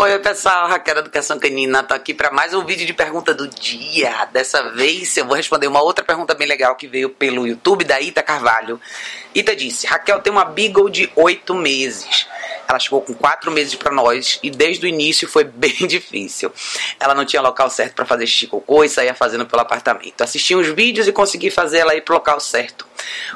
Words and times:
Oi, 0.00 0.16
pessoal, 0.20 0.68
Raquel 0.68 0.98
Educação 0.98 1.40
Canina, 1.40 1.82
tô 1.82 1.92
aqui 1.92 2.14
para 2.14 2.30
mais 2.30 2.54
um 2.54 2.64
vídeo 2.64 2.86
de 2.86 2.92
pergunta 2.92 3.34
do 3.34 3.48
dia. 3.48 4.28
Dessa 4.32 4.70
vez 4.70 5.16
eu 5.16 5.26
vou 5.26 5.34
responder 5.34 5.66
uma 5.66 5.82
outra 5.82 6.04
pergunta 6.04 6.36
bem 6.36 6.46
legal 6.46 6.76
que 6.76 6.86
veio 6.86 7.10
pelo 7.10 7.44
YouTube 7.44 7.84
da 7.84 8.00
Ita 8.00 8.22
Carvalho. 8.22 8.80
Ita 9.34 9.56
disse: 9.56 9.88
Raquel 9.88 10.20
tem 10.20 10.32
uma 10.32 10.44
Beagle 10.44 10.88
de 10.88 11.10
8 11.16 11.52
meses. 11.52 12.28
Ela 12.68 12.78
chegou 12.78 13.02
com 13.02 13.12
4 13.12 13.50
meses 13.50 13.74
para 13.74 13.90
nós 13.90 14.38
e 14.40 14.50
desde 14.50 14.86
o 14.86 14.88
início 14.88 15.26
foi 15.26 15.42
bem 15.52 15.74
difícil. 15.88 16.52
Ela 17.00 17.12
não 17.12 17.24
tinha 17.24 17.42
local 17.42 17.68
certo 17.68 17.94
para 17.94 18.06
fazer 18.06 18.28
xixi 18.28 18.46
cocô 18.46 18.84
e 18.84 18.88
saía 18.88 19.16
fazendo 19.16 19.46
pelo 19.46 19.62
apartamento. 19.62 20.22
Assisti 20.22 20.54
uns 20.54 20.68
vídeos 20.68 21.08
e 21.08 21.12
consegui 21.12 21.50
fazer 21.50 21.78
ela 21.78 21.96
ir 21.96 22.02
pro 22.02 22.14
local 22.14 22.38
certo. 22.38 22.87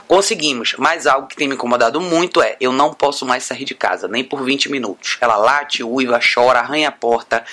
Conseguimos, 0.08 0.74
mas 0.78 1.06
algo 1.06 1.26
que 1.26 1.36
tem 1.36 1.48
me 1.48 1.54
incomodado 1.54 2.00
muito 2.00 2.42
é 2.42 2.56
eu 2.60 2.72
não 2.72 2.92
posso 2.92 3.24
mais 3.24 3.44
sair 3.44 3.64
de 3.64 3.74
casa, 3.74 4.08
nem 4.08 4.24
por 4.24 4.42
20 4.42 4.70
minutos. 4.70 5.16
Ela 5.20 5.36
late, 5.36 5.82
uiva, 5.82 6.18
chora, 6.18 6.60
arranha 6.60 6.88
a 6.88 6.92
porta 6.92 7.44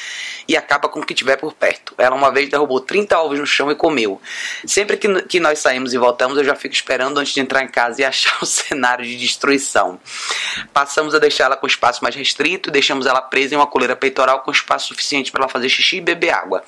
e 0.48 0.58
acaba 0.58 0.90
com 0.90 1.00
o 1.00 1.06
que 1.06 1.14
tiver 1.14 1.38
por 1.38 1.54
perto. 1.54 1.94
Ela 1.98 2.16
uma 2.16 2.32
vez 2.32 2.50
derrubou 2.50 2.80
30 2.80 3.18
ovos 3.20 3.40
no 3.40 3.46
chão 3.46 3.72
e 3.72 3.76
comeu. 3.76 4.22
Sempre 4.66 4.98
que, 4.98 5.22
que 5.24 5.40
nós 5.40 5.60
saímos 5.60 5.94
e 5.94 5.98
voltamos, 5.98 6.38
eu 6.38 6.44
já 6.44 6.56
fico 6.56 6.74
esperando 6.74 7.20
antes 7.20 7.34
de 7.34 7.40
entrar 7.40 7.64
em 7.64 7.68
casa 7.68 8.02
e 8.02 8.06
achar 8.06 8.38
o 8.42 8.46
cenário 8.46 9.06
de 9.06 9.18
destruição. 9.18 10.00
Passamos 10.74 11.14
a 11.14 11.20
deixá-la 11.20 11.56
com 11.56 11.68
espaço 11.68 12.02
mais 12.02 12.16
restrito 12.16 12.70
deixamos 12.72 13.06
ela 13.06 13.22
presa 13.22 13.54
em 13.54 13.58
uma 13.58 13.68
coleira 13.68 13.96
peitoral 13.96 14.40
com 14.42 14.52
espaço 14.52 14.88
suficiente 14.88 15.32
para 15.32 15.44
ela 15.44 15.50
fazer 15.50 15.70
xixi 15.70 15.98
e 15.98 16.02
beber 16.02 16.32
água. 16.32 16.64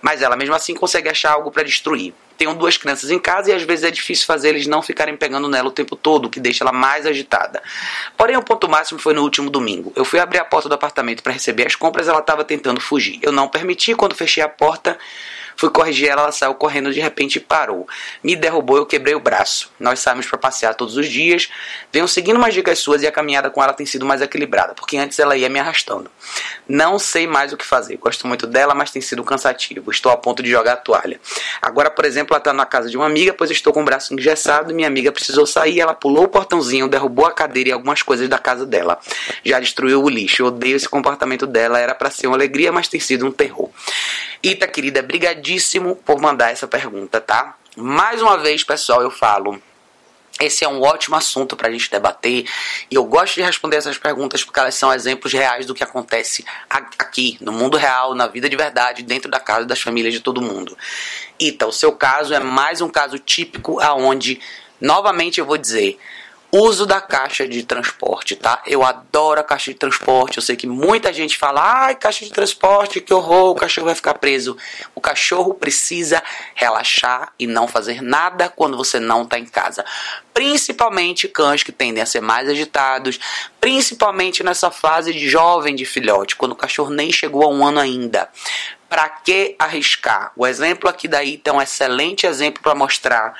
Mas 0.00 0.22
ela 0.22 0.36
mesmo 0.36 0.54
assim 0.54 0.74
consegue 0.74 1.08
achar 1.08 1.32
algo 1.32 1.50
para 1.50 1.62
destruir. 1.62 2.12
Tenho 2.36 2.54
duas 2.54 2.76
crianças 2.76 3.10
em 3.10 3.18
casa 3.18 3.50
e 3.50 3.54
às 3.54 3.62
vezes 3.62 3.84
é 3.84 3.90
difícil 3.90 4.26
fazer 4.26 4.50
eles 4.50 4.66
não 4.66 4.82
ficarem 4.82 5.16
pegando 5.16 5.48
nela 5.48 5.68
o 5.68 5.72
tempo 5.72 5.96
todo, 5.96 6.26
o 6.26 6.30
que 6.30 6.40
deixa 6.40 6.64
ela 6.64 6.72
mais 6.72 7.06
agitada. 7.06 7.62
Porém, 8.16 8.36
o 8.36 8.42
ponto 8.42 8.68
máximo 8.68 8.98
foi 9.00 9.14
no 9.14 9.22
último 9.22 9.50
domingo. 9.50 9.92
Eu 9.96 10.04
fui 10.04 10.18
abrir 10.18 10.38
a 10.38 10.44
porta 10.44 10.68
do 10.68 10.74
apartamento 10.74 11.22
para 11.22 11.32
receber 11.32 11.66
as 11.66 11.74
compras, 11.74 12.08
ela 12.08 12.20
estava 12.20 12.44
tentando 12.44 12.80
fugir. 12.80 13.18
Eu 13.22 13.32
não 13.32 13.48
permiti, 13.48 13.94
quando 13.94 14.14
fechei 14.14 14.42
a 14.42 14.48
porta, 14.48 14.98
Fui 15.56 15.70
corrigir 15.70 16.08
ela, 16.08 16.22
ela 16.22 16.32
saiu 16.32 16.54
correndo 16.54 16.92
de 16.92 17.00
repente 17.00 17.36
e 17.36 17.40
parou. 17.40 17.86
Me 18.22 18.36
derrubou, 18.36 18.76
eu 18.76 18.86
quebrei 18.86 19.14
o 19.14 19.20
braço. 19.20 19.70
Nós 19.80 20.00
saímos 20.00 20.26
para 20.26 20.38
passear 20.38 20.74
todos 20.74 20.96
os 20.96 21.08
dias. 21.08 21.48
Venho 21.92 22.06
seguindo 22.06 22.36
umas 22.36 22.52
dicas 22.52 22.78
suas 22.78 23.02
e 23.02 23.06
a 23.06 23.12
caminhada 23.12 23.50
com 23.50 23.62
ela 23.62 23.72
tem 23.72 23.86
sido 23.86 24.04
mais 24.04 24.20
equilibrada, 24.20 24.74
porque 24.74 24.96
antes 24.98 25.18
ela 25.18 25.36
ia 25.36 25.48
me 25.48 25.58
arrastando. 25.58 26.10
Não 26.68 26.98
sei 26.98 27.26
mais 27.26 27.52
o 27.52 27.56
que 27.56 27.64
fazer. 27.64 27.96
Gosto 27.96 28.26
muito 28.26 28.46
dela, 28.46 28.74
mas 28.74 28.90
tem 28.90 29.00
sido 29.00 29.24
cansativo. 29.24 29.90
Estou 29.90 30.12
a 30.12 30.16
ponto 30.16 30.42
de 30.42 30.50
jogar 30.50 30.74
a 30.74 30.76
toalha. 30.76 31.18
Agora, 31.62 31.90
por 31.90 32.04
exemplo, 32.04 32.34
ela 32.34 32.38
está 32.38 32.52
na 32.52 32.66
casa 32.66 32.90
de 32.90 32.96
uma 32.96 33.06
amiga, 33.06 33.32
pois 33.32 33.50
estou 33.50 33.72
com 33.72 33.82
o 33.82 33.84
braço 33.84 34.12
engessado. 34.12 34.74
Minha 34.74 34.88
amiga 34.88 35.10
precisou 35.10 35.46
sair, 35.46 35.80
ela 35.80 35.94
pulou 35.94 36.24
o 36.24 36.28
portãozinho, 36.28 36.88
derrubou 36.88 37.24
a 37.24 37.32
cadeira 37.32 37.70
e 37.70 37.72
algumas 37.72 38.02
coisas 38.02 38.28
da 38.28 38.38
casa 38.38 38.66
dela. 38.66 38.98
Já 39.44 39.58
destruiu 39.58 40.02
o 40.02 40.08
lixo. 40.08 40.44
Odeio 40.44 40.76
esse 40.76 40.88
comportamento 40.88 41.46
dela. 41.46 41.78
Era 41.78 41.94
para 41.94 42.10
ser 42.10 42.26
uma 42.26 42.36
alegria, 42.36 42.70
mas 42.70 42.88
tem 42.88 43.00
sido 43.00 43.26
um 43.26 43.32
terror. 43.32 43.70
Ita, 44.42 44.66
querida, 44.66 45.02
brigadíssimo 45.02 45.96
por 45.96 46.20
mandar 46.20 46.50
essa 46.50 46.66
pergunta, 46.66 47.20
tá? 47.20 47.56
Mais 47.76 48.22
uma 48.22 48.38
vez, 48.38 48.62
pessoal, 48.64 49.02
eu 49.02 49.10
falo. 49.10 49.60
Esse 50.38 50.64
é 50.64 50.68
um 50.68 50.82
ótimo 50.82 51.16
assunto 51.16 51.56
para 51.56 51.68
a 51.68 51.72
gente 51.72 51.90
debater 51.90 52.44
e 52.90 52.94
eu 52.94 53.04
gosto 53.04 53.36
de 53.36 53.42
responder 53.42 53.76
essas 53.76 53.96
perguntas 53.96 54.44
porque 54.44 54.60
elas 54.60 54.74
são 54.74 54.92
exemplos 54.92 55.32
reais 55.32 55.64
do 55.64 55.74
que 55.74 55.82
acontece 55.82 56.44
aqui, 56.68 57.38
no 57.40 57.52
mundo 57.52 57.78
real, 57.78 58.14
na 58.14 58.26
vida 58.26 58.46
de 58.46 58.54
verdade, 58.54 59.02
dentro 59.02 59.30
da 59.30 59.40
casa 59.40 59.64
das 59.64 59.80
famílias 59.80 60.12
de 60.12 60.20
todo 60.20 60.42
mundo. 60.42 60.76
Ita, 61.40 61.66
o 61.66 61.72
seu 61.72 61.90
caso 61.92 62.34
é 62.34 62.40
mais 62.40 62.82
um 62.82 62.88
caso 62.90 63.18
típico 63.18 63.80
aonde, 63.80 64.38
novamente 64.78 65.40
eu 65.40 65.46
vou 65.46 65.56
dizer, 65.56 65.98
Uso 66.52 66.86
da 66.86 67.00
caixa 67.00 67.46
de 67.46 67.64
transporte, 67.64 68.36
tá? 68.36 68.62
Eu 68.66 68.84
adoro 68.84 69.40
a 69.40 69.44
caixa 69.44 69.72
de 69.72 69.78
transporte. 69.78 70.38
Eu 70.38 70.42
sei 70.42 70.54
que 70.54 70.66
muita 70.66 71.12
gente 71.12 71.36
fala: 71.36 71.86
ai, 71.86 71.96
caixa 71.96 72.24
de 72.24 72.30
transporte, 72.30 73.00
que 73.00 73.12
horror, 73.12 73.50
o 73.50 73.54
cachorro 73.56 73.86
vai 73.86 73.94
ficar 73.94 74.14
preso. 74.14 74.56
O 74.94 75.00
cachorro 75.00 75.54
precisa 75.54 76.22
relaxar 76.54 77.32
e 77.38 77.46
não 77.46 77.66
fazer 77.66 78.00
nada 78.00 78.48
quando 78.48 78.76
você 78.76 79.00
não 79.00 79.22
está 79.22 79.38
em 79.38 79.44
casa. 79.44 79.84
Principalmente 80.32 81.28
cães 81.28 81.62
que 81.62 81.72
tendem 81.72 82.02
a 82.02 82.06
ser 82.06 82.20
mais 82.20 82.48
agitados, 82.48 83.18
principalmente 83.60 84.44
nessa 84.44 84.70
fase 84.70 85.12
de 85.12 85.28
jovem 85.28 85.74
de 85.74 85.84
filhote, 85.84 86.36
quando 86.36 86.52
o 86.52 86.56
cachorro 86.56 86.90
nem 86.90 87.10
chegou 87.10 87.42
a 87.42 87.48
um 87.48 87.66
ano 87.66 87.80
ainda. 87.80 88.28
Para 88.88 89.08
que 89.08 89.56
arriscar? 89.58 90.30
O 90.36 90.46
exemplo 90.46 90.88
aqui 90.88 91.08
daí 91.08 91.40
é 91.44 91.52
um 91.52 91.60
excelente 91.60 92.24
exemplo 92.24 92.62
para 92.62 92.74
mostrar 92.74 93.34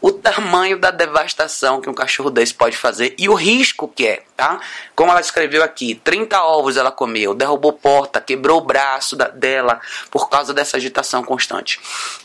o 0.00 0.12
tamanho 0.12 0.78
da 0.78 0.90
devastação 0.90 1.80
que 1.80 1.88
um 1.88 1.94
cachorro 1.94 2.30
desse 2.30 2.54
pode 2.54 2.76
fazer 2.76 3.14
e 3.18 3.28
o 3.28 3.34
risco 3.34 3.88
que 3.88 4.06
é, 4.06 4.22
tá? 4.36 4.60
Como 4.94 5.10
ela 5.10 5.20
escreveu 5.20 5.62
aqui, 5.62 5.94
30 5.94 6.42
ovos 6.42 6.76
ela 6.76 6.92
comeu, 6.92 7.34
derrubou 7.34 7.72
porta, 7.72 8.20
quebrou 8.20 8.58
o 8.58 8.64
braço 8.64 9.16
da, 9.16 9.28
dela 9.28 9.80
por 10.10 10.28
causa 10.28 10.52
dessa 10.52 10.76
agitação 10.76 11.22
constante. 11.22 11.80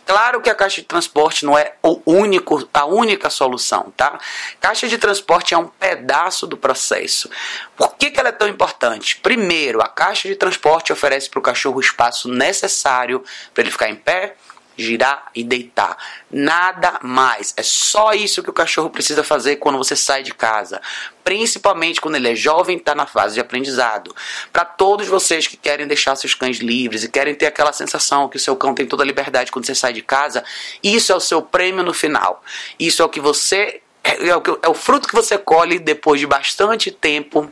Claro 0.06 0.42
que 0.42 0.50
a 0.50 0.56
caixa 0.56 0.82
de 0.82 0.88
transporte 0.88 1.46
não 1.46 1.58
é 1.58 1.76
o 1.82 2.02
único, 2.06 2.68
a 2.74 2.86
única 2.86 3.30
solução, 3.30 3.94
tá? 3.96 4.20
Caixa 4.60 4.88
de 4.88 4.98
transporte 4.98 5.54
é 5.54 5.58
um 5.58 5.68
pedaço 5.68 6.46
do 6.46 6.58
processo. 6.58 7.30
Por 7.76 7.96
que, 7.96 8.12
que 8.12 8.20
ela 8.20 8.30
é 8.30 8.34
tão 8.34 8.48
importante? 8.48 9.18
Primeiro, 9.18 9.82
a 9.82 9.88
caixa 9.88 10.28
de 10.28 10.36
transporte 10.36 10.92
oferece 10.92 11.30
para 11.30 11.40
o 11.40 11.44
cachorro 11.44 11.78
o 11.78 11.82
espaço 11.82 12.28
necessário 12.28 13.24
para 13.54 13.64
ele 13.64 13.72
ficar 13.72 13.90
em 13.90 13.96
pé, 13.96 14.36
girar 14.78 15.26
e 15.36 15.44
deitar. 15.44 15.98
Nada 16.30 17.00
mais. 17.02 17.54
É 17.58 17.64
só 17.64 18.14
isso 18.14 18.42
que 18.42 18.50
o 18.50 18.54
cachorro 18.54 18.90
precisa 18.90 19.24
fazer 19.24 19.58
quando 19.58 19.78
você 19.78 19.96
sai 19.96 20.24
de 20.24 20.34
casa. 20.34 20.82
Principalmente 21.24 22.02
quando 22.02 22.16
ele 22.16 22.30
é 22.30 22.36
jovem 22.36 22.78
e 22.78 22.80
está 22.80 22.96
na 22.96 23.06
fase 23.06 23.36
de 23.36 23.40
aprendizado. 23.40 24.16
Para 24.52 24.66
todos 24.66 25.08
vocês 25.08 25.48
que 25.48 25.58
querem 25.58 25.88
deixar 25.88 26.16
seus 26.16 26.34
cães 26.34 26.58
livres 26.58 27.04
e 27.04 27.10
querem 27.10 27.36
ter 27.36 27.46
aquela 27.46 27.74
sensação 27.74 28.28
que 28.28 28.38
o 28.38 28.40
seu 28.40 28.56
cão 28.56 28.74
tem 28.74 28.86
toda 28.86 29.04
a 29.04 29.06
liberdade 29.06 29.52
quando 29.52 29.66
você 29.66 29.76
sai 29.76 29.94
de 29.94 30.02
casa, 30.02 30.44
isso 30.84 31.12
é 31.12 31.16
o 31.16 31.20
seu 31.20 31.42
prêmio 31.42 31.84
no 31.84 31.94
final. 31.94 32.44
Isso 32.80 33.02
é 33.02 33.06
o 33.06 33.10
que 33.10 33.20
você. 33.20 33.82
É, 34.04 34.28
é 34.30 34.36
o, 34.36 34.42
é 34.64 34.70
o 34.70 34.74
fruto 34.74 35.08
que 35.08 35.14
você 35.14 35.38
colhe 35.38 35.78
depois 35.78 36.20
de 36.20 36.26
bastante 36.26 36.90
tempo 36.90 37.52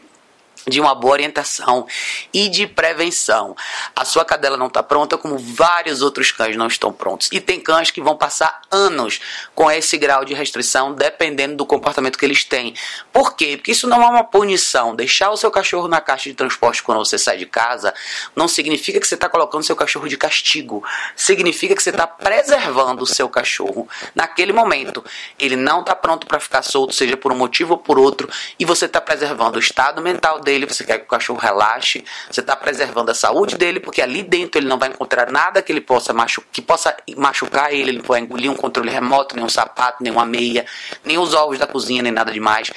de 0.70 0.80
uma 0.80 0.96
boa 0.96 1.14
orientação 1.14 1.88
e 2.34 2.48
de 2.48 2.68
prevenção. 2.68 3.56
A 3.96 4.06
sua 4.06 4.24
cadela 4.24 4.56
não 4.56 4.68
está 4.68 4.84
pronta, 4.84 5.18
como 5.18 5.38
vários 5.38 6.02
outros 6.02 6.32
cães 6.32 6.56
não 6.56 6.68
estão 6.68 6.94
prontos. 6.94 7.30
E 7.32 7.42
tem 7.42 7.60
cães 7.60 7.92
que 7.92 8.02
vão 8.02 8.16
passar 8.16 8.62
anos 8.72 9.20
com 9.56 9.70
esse 9.70 9.98
grau 9.98 10.24
de 10.24 10.34
restrição, 10.34 10.94
dependendo 10.94 11.58
do 11.58 11.66
comportamento 11.66 12.18
que 12.18 12.26
eles 12.26 12.44
têm. 12.44 12.74
Por 13.12 13.36
quê? 13.36 13.58
Porque 13.58 13.72
isso 13.72 13.88
não 13.88 14.02
é 14.02 14.08
uma 14.08 14.24
punição. 14.24 14.96
Deixar 14.96 15.32
o 15.32 15.38
seu 15.38 15.52
cachorro 15.52 15.88
na 15.88 16.00
caixa 16.00 16.30
de 16.30 16.36
transporte 16.36 16.84
quando 16.84 17.00
você 17.00 17.18
sai 17.18 17.38
de 17.38 17.46
casa 17.46 17.94
não 18.36 18.48
significa 18.48 19.00
que 19.00 19.08
você 19.08 19.16
está 19.16 19.28
colocando 19.28 19.64
seu 19.64 19.76
cachorro 19.76 20.08
de 20.08 20.18
castigo. 20.18 20.84
Significa 21.16 21.76
que 21.76 21.82
você 21.82 21.90
está 21.90 22.08
preservando 22.08 23.04
o 23.04 23.08
seu 23.08 23.28
cachorro 23.30 23.88
naquele 24.14 24.54
momento. 24.54 25.04
Ele 25.38 25.56
não 25.56 25.82
está 25.82 25.96
pronto 25.96 26.28
para 26.28 26.40
ficar 26.40 26.62
solto, 26.62 26.94
seja 26.94 27.18
por 27.18 27.32
um 27.32 27.38
motivo 27.38 27.74
ou 27.74 27.78
por 27.78 27.98
outro, 27.98 28.30
e 28.58 28.66
você 28.66 28.86
está 28.86 29.02
preservando 29.02 29.58
o 29.58 29.60
estado 29.60 30.02
mental 30.02 30.40
dele 30.40 30.59
dele, 30.60 30.74
você 30.74 30.84
quer 30.84 31.00
que 31.00 31.06
o 31.06 31.08
cachorro 31.08 31.40
relaxe, 31.40 32.04
você 32.30 32.42
está 32.42 32.56
preservando 32.56 33.12
a 33.12 33.16
saúde 33.16 33.58
dele, 33.58 33.80
porque 33.80 34.02
ali 34.02 34.22
dentro 34.22 34.60
ele 34.60 34.68
não 34.68 34.78
vai 34.78 34.90
encontrar 34.90 35.32
nada 35.32 35.62
que 35.62 35.72
ele 35.72 35.82
possa 35.82 36.14
machu 36.14 36.44
que 36.52 36.62
possa 36.62 36.96
machucar 37.16 37.72
ele, 37.74 37.92
ele 37.92 37.98
não 38.00 38.06
vai 38.06 38.22
engolir 38.22 38.52
um 38.52 38.56
controle 38.56 38.90
remoto, 38.90 39.36
nem 39.36 39.46
um 39.46 39.50
sapato, 39.50 40.04
nem 40.04 40.12
uma 40.12 40.26
meia, 40.26 40.66
nem 41.04 41.18
os 41.18 41.34
ovos 41.34 41.58
da 41.58 41.68
cozinha, 41.68 42.02
nem 42.02 42.12
nada 42.12 42.32
demais. 42.32 42.72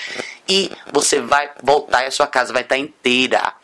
E 0.48 0.70
você 0.92 1.20
vai 1.20 1.50
voltar 1.62 2.04
e 2.04 2.06
a 2.06 2.10
sua 2.10 2.26
casa 2.26 2.52
vai 2.52 2.62
estar 2.62 2.76
inteira. 2.76 3.54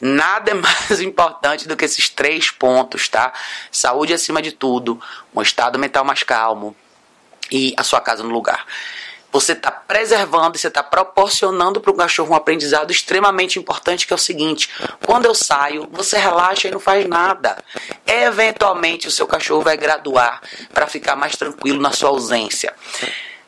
Nada 0.00 0.52
é 0.52 0.54
mais 0.54 1.00
importante 1.00 1.66
do 1.66 1.76
que 1.76 1.84
esses 1.84 2.08
três 2.08 2.50
pontos, 2.50 3.08
tá? 3.08 3.32
Saúde 3.70 4.12
acima 4.12 4.40
de 4.40 4.52
tudo, 4.52 5.00
um 5.34 5.42
estado 5.42 5.78
mental 5.78 6.04
mais 6.04 6.22
calmo 6.22 6.74
e 7.50 7.74
a 7.76 7.82
sua 7.82 8.00
casa 8.00 8.22
no 8.22 8.30
lugar. 8.30 8.66
Você 9.30 9.52
está 9.52 9.70
preservando 9.70 10.56
e 10.56 10.58
você 10.58 10.68
está 10.68 10.82
proporcionando 10.82 11.80
para 11.80 11.90
o 11.90 11.96
cachorro 11.96 12.32
um 12.32 12.36
aprendizado 12.36 12.90
extremamente 12.90 13.58
importante, 13.58 14.06
que 14.06 14.12
é 14.12 14.16
o 14.16 14.18
seguinte: 14.18 14.70
quando 15.04 15.26
eu 15.26 15.34
saio, 15.34 15.86
você 15.92 16.16
relaxa 16.16 16.68
e 16.68 16.70
não 16.70 16.80
faz 16.80 17.06
nada. 17.06 17.62
Eventualmente, 18.06 19.06
o 19.06 19.10
seu 19.10 19.26
cachorro 19.26 19.62
vai 19.62 19.76
graduar 19.76 20.40
para 20.72 20.86
ficar 20.86 21.14
mais 21.14 21.36
tranquilo 21.36 21.80
na 21.80 21.92
sua 21.92 22.08
ausência. 22.08 22.74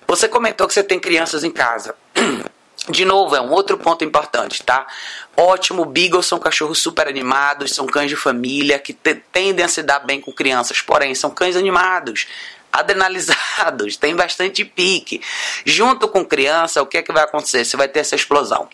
Você 0.06 0.28
comentou 0.28 0.66
que 0.66 0.74
você 0.74 0.84
tem 0.84 1.00
crianças 1.00 1.44
em 1.44 1.50
casa. 1.50 1.94
De 2.88 3.04
novo, 3.04 3.36
é 3.36 3.40
um 3.40 3.50
outro 3.50 3.76
ponto 3.76 4.04
importante, 4.04 4.62
tá? 4.62 4.86
Ótimo, 5.36 5.84
Beagles 5.84 6.26
são 6.26 6.38
cachorros 6.38 6.78
super 6.78 7.06
animados, 7.06 7.72
são 7.74 7.86
cães 7.86 8.08
de 8.08 8.16
família 8.16 8.78
que 8.78 8.94
tendem 8.94 9.64
a 9.64 9.68
se 9.68 9.82
dar 9.82 10.00
bem 10.00 10.20
com 10.20 10.32
crianças, 10.32 10.80
porém, 10.80 11.14
são 11.14 11.30
cães 11.30 11.56
animados 11.56 12.26
adrenalizados, 12.72 13.96
tem 13.96 14.14
bastante 14.14 14.64
pique. 14.64 15.20
Junto 15.64 16.08
com 16.08 16.24
criança, 16.24 16.82
o 16.82 16.86
que 16.86 16.98
é 16.98 17.02
que 17.02 17.12
vai 17.12 17.24
acontecer? 17.24 17.64
Você 17.64 17.76
vai 17.76 17.88
ter 17.88 18.00
essa 18.00 18.14
explosão. 18.14 18.68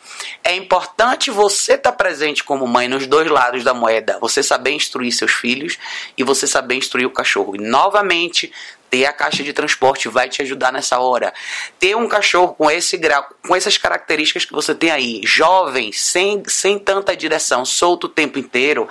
É 0.44 0.54
importante 0.54 1.30
você 1.30 1.74
estar 1.74 1.92
tá 1.92 1.96
presente 1.96 2.44
como 2.44 2.66
mãe 2.66 2.88
nos 2.88 3.06
dois 3.06 3.30
lados 3.30 3.64
da 3.64 3.74
moeda. 3.74 4.18
Você 4.20 4.42
saber 4.42 4.72
instruir 4.72 5.12
seus 5.12 5.32
filhos 5.32 5.78
e 6.16 6.22
você 6.22 6.46
saber 6.46 6.76
instruir 6.76 7.06
o 7.06 7.10
cachorro. 7.10 7.56
E 7.56 7.58
novamente, 7.58 8.52
ter 8.90 9.04
a 9.04 9.12
caixa 9.12 9.42
de 9.42 9.52
transporte 9.52 10.08
vai 10.08 10.28
te 10.28 10.42
ajudar 10.42 10.72
nessa 10.72 10.98
hora. 10.98 11.32
Ter 11.78 11.96
um 11.96 12.08
cachorro 12.08 12.54
com 12.54 12.70
esse 12.70 12.96
grau, 12.96 13.26
com 13.46 13.56
essas 13.56 13.76
características 13.76 14.44
que 14.44 14.52
você 14.52 14.74
tem 14.74 14.90
aí, 14.90 15.20
jovem, 15.24 15.92
sem, 15.92 16.42
sem 16.46 16.78
tanta 16.78 17.16
direção, 17.16 17.64
solto 17.64 18.04
o 18.04 18.10
tempo 18.10 18.38
inteiro, 18.38 18.88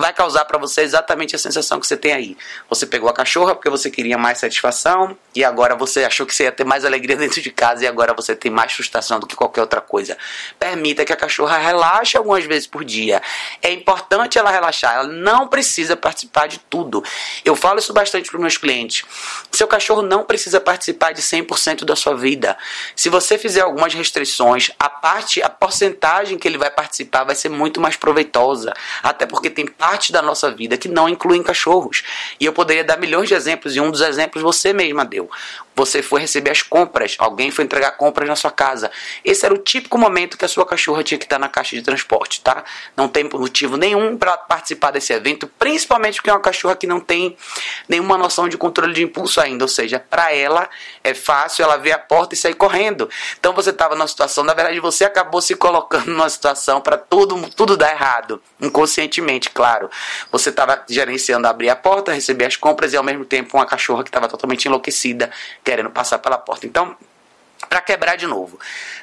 vai 0.00 0.14
causar 0.14 0.46
para 0.46 0.58
você 0.58 0.80
exatamente 0.80 1.36
a 1.36 1.38
sensação 1.38 1.78
que 1.78 1.86
você 1.86 1.96
tem 1.96 2.14
aí. 2.14 2.36
Você 2.70 2.86
pegou 2.86 3.08
a 3.10 3.12
cachorra 3.12 3.54
porque 3.54 3.68
você 3.68 3.90
queria 3.90 4.16
mais 4.16 4.38
satisfação 4.38 5.16
e 5.34 5.44
agora 5.44 5.74
você 5.74 6.04
achou 6.04 6.24
que 6.24 6.34
você 6.34 6.44
ia 6.44 6.52
ter 6.52 6.64
mais 6.64 6.86
alegria 6.86 7.14
dentro 7.16 7.40
de 7.42 7.50
casa 7.50 7.84
e 7.84 7.86
agora 7.86 8.14
você 8.14 8.34
tem 8.34 8.50
mais 8.50 8.72
frustração 8.72 9.20
do 9.20 9.26
que 9.26 9.36
qualquer 9.36 9.60
outra 9.60 9.80
coisa. 9.82 10.16
Permita 10.58 11.04
que 11.04 11.12
a 11.12 11.16
cachorra 11.16 11.58
relaxe 11.58 12.16
algumas 12.16 12.44
vezes 12.44 12.66
por 12.66 12.82
dia. 12.82 13.20
É 13.60 13.70
importante 13.70 14.38
ela 14.38 14.50
relaxar, 14.50 14.94
ela 14.94 15.06
não 15.06 15.46
precisa 15.46 15.94
participar 15.94 16.48
de 16.48 16.58
tudo. 16.58 17.04
Eu 17.44 17.54
falo 17.54 17.78
isso 17.78 17.92
bastante 17.92 18.30
para 18.30 18.40
meus 18.40 18.56
clientes. 18.56 19.04
Seu 19.52 19.68
cachorro 19.68 20.00
não 20.00 20.24
precisa 20.24 20.60
participar 20.60 21.12
de 21.12 21.20
100% 21.20 21.84
da 21.84 21.94
sua 21.94 22.16
vida. 22.16 22.56
Se 22.96 23.10
você 23.10 23.36
fizer 23.36 23.60
algumas 23.60 23.92
restrições, 23.92 24.70
a 24.78 24.88
parte, 24.88 25.42
a 25.42 25.50
porcentagem 25.50 26.38
que 26.38 26.48
ele 26.48 26.56
vai 26.56 26.70
participar 26.70 27.24
vai 27.24 27.34
ser 27.34 27.50
muito 27.50 27.80
mais 27.82 27.96
proveitosa, 27.96 28.72
até 29.02 29.26
porque 29.26 29.50
tem 29.50 29.66
parte 29.66 29.89
parte 29.90 30.12
da 30.12 30.22
nossa 30.22 30.52
vida 30.52 30.76
que 30.76 30.88
não 30.88 31.08
incluem 31.08 31.42
cachorros. 31.42 32.04
E 32.38 32.44
eu 32.44 32.52
poderia 32.52 32.84
dar 32.84 32.96
milhões 32.96 33.28
de 33.28 33.34
exemplos, 33.34 33.74
e 33.74 33.80
um 33.80 33.90
dos 33.90 34.00
exemplos 34.00 34.40
você 34.40 34.72
mesma 34.72 35.04
deu. 35.04 35.28
Você 35.74 36.02
foi 36.02 36.20
receber 36.20 36.50
as 36.50 36.62
compras, 36.62 37.16
alguém 37.18 37.50
foi 37.50 37.64
entregar 37.64 37.92
compras 37.92 38.28
na 38.28 38.36
sua 38.36 38.50
casa. 38.50 38.90
Esse 39.24 39.44
era 39.44 39.54
o 39.54 39.58
típico 39.58 39.98
momento 39.98 40.36
que 40.36 40.44
a 40.44 40.48
sua 40.48 40.64
cachorra 40.64 41.02
tinha 41.02 41.18
que 41.18 41.24
estar 41.24 41.38
na 41.38 41.48
caixa 41.48 41.74
de 41.74 41.82
transporte, 41.82 42.40
tá? 42.40 42.62
Não 42.96 43.08
tem 43.08 43.24
motivo 43.24 43.76
nenhum 43.76 44.16
para 44.16 44.36
participar 44.36 44.92
desse 44.92 45.12
evento, 45.12 45.50
principalmente 45.58 46.16
porque 46.16 46.30
é 46.30 46.32
uma 46.32 46.40
cachorra 46.40 46.76
que 46.76 46.86
não 46.86 47.00
tem 47.00 47.36
nenhuma 47.88 48.16
noção 48.16 48.48
de 48.48 48.56
controle 48.56 48.92
de 48.92 49.02
impulso 49.02 49.40
ainda, 49.40 49.64
ou 49.64 49.68
seja, 49.68 49.98
para 49.98 50.32
ela 50.32 50.68
é 51.02 51.14
fácil 51.14 51.64
ela 51.64 51.76
ver 51.76 51.92
a 51.92 51.98
porta 51.98 52.34
e 52.34 52.38
sair 52.38 52.54
correndo. 52.54 53.08
Então 53.38 53.52
você 53.54 53.70
estava 53.70 53.96
numa 53.96 54.08
situação, 54.08 54.44
na 54.44 54.54
verdade 54.54 54.78
você 54.78 55.04
acabou 55.04 55.40
se 55.40 55.56
colocando 55.56 56.06
numa 56.12 56.28
situação 56.28 56.80
para 56.80 56.96
tudo 56.96 57.50
tudo 57.56 57.76
dar 57.76 57.90
errado, 57.90 58.40
inconscientemente, 58.60 59.50
claro. 59.50 59.90
Você 60.30 60.50
estava 60.50 60.84
gerenciando 60.88 61.46
abrir 61.46 61.70
a 61.70 61.76
porta, 61.76 62.12
receber 62.12 62.46
as 62.46 62.56
compras 62.56 62.92
e 62.92 62.96
ao 62.96 63.04
mesmo 63.04 63.24
tempo 63.24 63.56
uma 63.56 63.66
cachorra 63.66 64.02
que 64.02 64.08
estava 64.08 64.28
totalmente 64.28 64.66
enlouquecida, 64.66 65.30
querendo 65.64 65.90
passar 65.90 66.18
pela 66.18 66.38
porta. 66.38 66.66
Então, 66.66 66.96
para 67.68 67.80
quebrar 67.80 68.16
de 68.16 68.26
novo, 68.26 68.58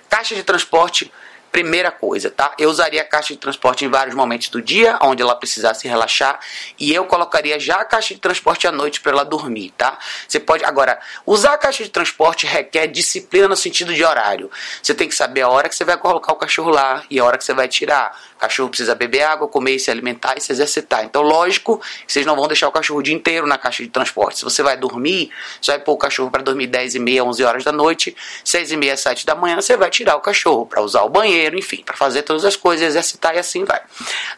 caixa 0.09 0.35
de 0.35 0.43
transporte 0.43 1.11
Primeira 1.51 1.89
coisa, 1.89 2.29
tá? 2.29 2.53
Eu 2.59 2.69
usaria 2.69 3.01
a 3.01 3.05
caixa 3.05 3.33
de 3.33 3.39
transporte 3.39 3.83
em 3.85 3.87
vários 3.87 4.13
momentos 4.13 4.49
do 4.49 4.61
dia, 4.61 4.99
onde 5.01 5.23
ela 5.23 5.33
precisasse 5.33 5.87
relaxar, 5.87 6.39
e 6.77 6.93
eu 6.93 7.05
colocaria 7.05 7.59
já 7.59 7.77
a 7.77 7.85
caixa 7.85 8.13
de 8.13 8.19
transporte 8.19 8.67
à 8.67 8.71
noite 8.71 8.99
para 9.01 9.13
ela 9.13 9.23
dormir, 9.23 9.73
tá? 9.77 9.97
Você 10.27 10.39
pode 10.39 10.63
agora 10.65 10.99
usar 11.25 11.53
a 11.53 11.57
caixa 11.57 11.83
de 11.83 11.89
transporte 11.89 12.45
requer 12.45 12.87
disciplina 12.87 13.47
no 13.47 13.55
sentido 13.55 13.93
de 13.93 14.03
horário. 14.03 14.51
Você 14.83 14.93
tem 14.93 15.07
que 15.07 15.15
saber 15.15 15.41
a 15.41 15.49
hora 15.49 15.69
que 15.69 15.75
você 15.75 15.85
vai 15.85 15.97
colocar 15.97 16.33
o 16.33 16.35
cachorro 16.35 16.69
lá 16.69 17.03
e 17.09 17.17
a 17.17 17.25
hora 17.25 17.37
que 17.37 17.45
você 17.45 17.53
vai 17.53 17.67
tirar. 17.67 18.15
O 18.37 18.39
cachorro 18.39 18.69
precisa 18.69 18.93
beber 18.93 19.23
água, 19.23 19.47
comer, 19.47 19.79
se 19.79 19.89
alimentar 19.89 20.35
e 20.37 20.41
se 20.41 20.51
exercitar. 20.51 21.03
Então, 21.03 21.23
lógico, 21.23 21.81
vocês 22.07 22.23
não 22.23 22.35
vão 22.35 22.47
deixar 22.47 22.67
o 22.67 22.71
cachorro 22.71 22.99
o 22.99 23.03
dia 23.03 23.15
inteiro 23.15 23.47
na 23.47 23.57
caixa 23.57 23.81
de 23.81 23.89
transporte. 23.89 24.37
Se 24.37 24.43
você 24.43 24.61
vai 24.61 24.77
dormir, 24.77 25.31
você 25.59 25.71
vai 25.71 25.79
pôr 25.79 25.93
o 25.93 25.97
cachorro 25.97 26.29
para 26.29 26.43
dormir 26.43 26.67
10 26.67 26.95
e 26.95 26.99
meia, 26.99 27.23
11 27.23 27.43
horas 27.43 27.63
da 27.63 27.71
noite, 27.71 28.15
6 28.43 28.71
e 28.71 28.77
meia, 28.77 28.95
7 28.95 29.25
da 29.25 29.33
manhã, 29.33 29.59
você 29.59 29.75
vai 29.75 29.89
tirar 29.89 30.15
o 30.15 30.21
cachorro 30.21 30.67
para 30.67 30.81
usar 30.83 31.01
o 31.01 31.09
banheiro, 31.09 31.57
enfim, 31.57 31.81
para 31.83 31.97
fazer 31.97 32.21
todas 32.21 32.45
as 32.45 32.55
coisas, 32.55 32.87
exercitar 32.87 33.35
e 33.35 33.39
assim 33.39 33.65
vai. 33.65 33.81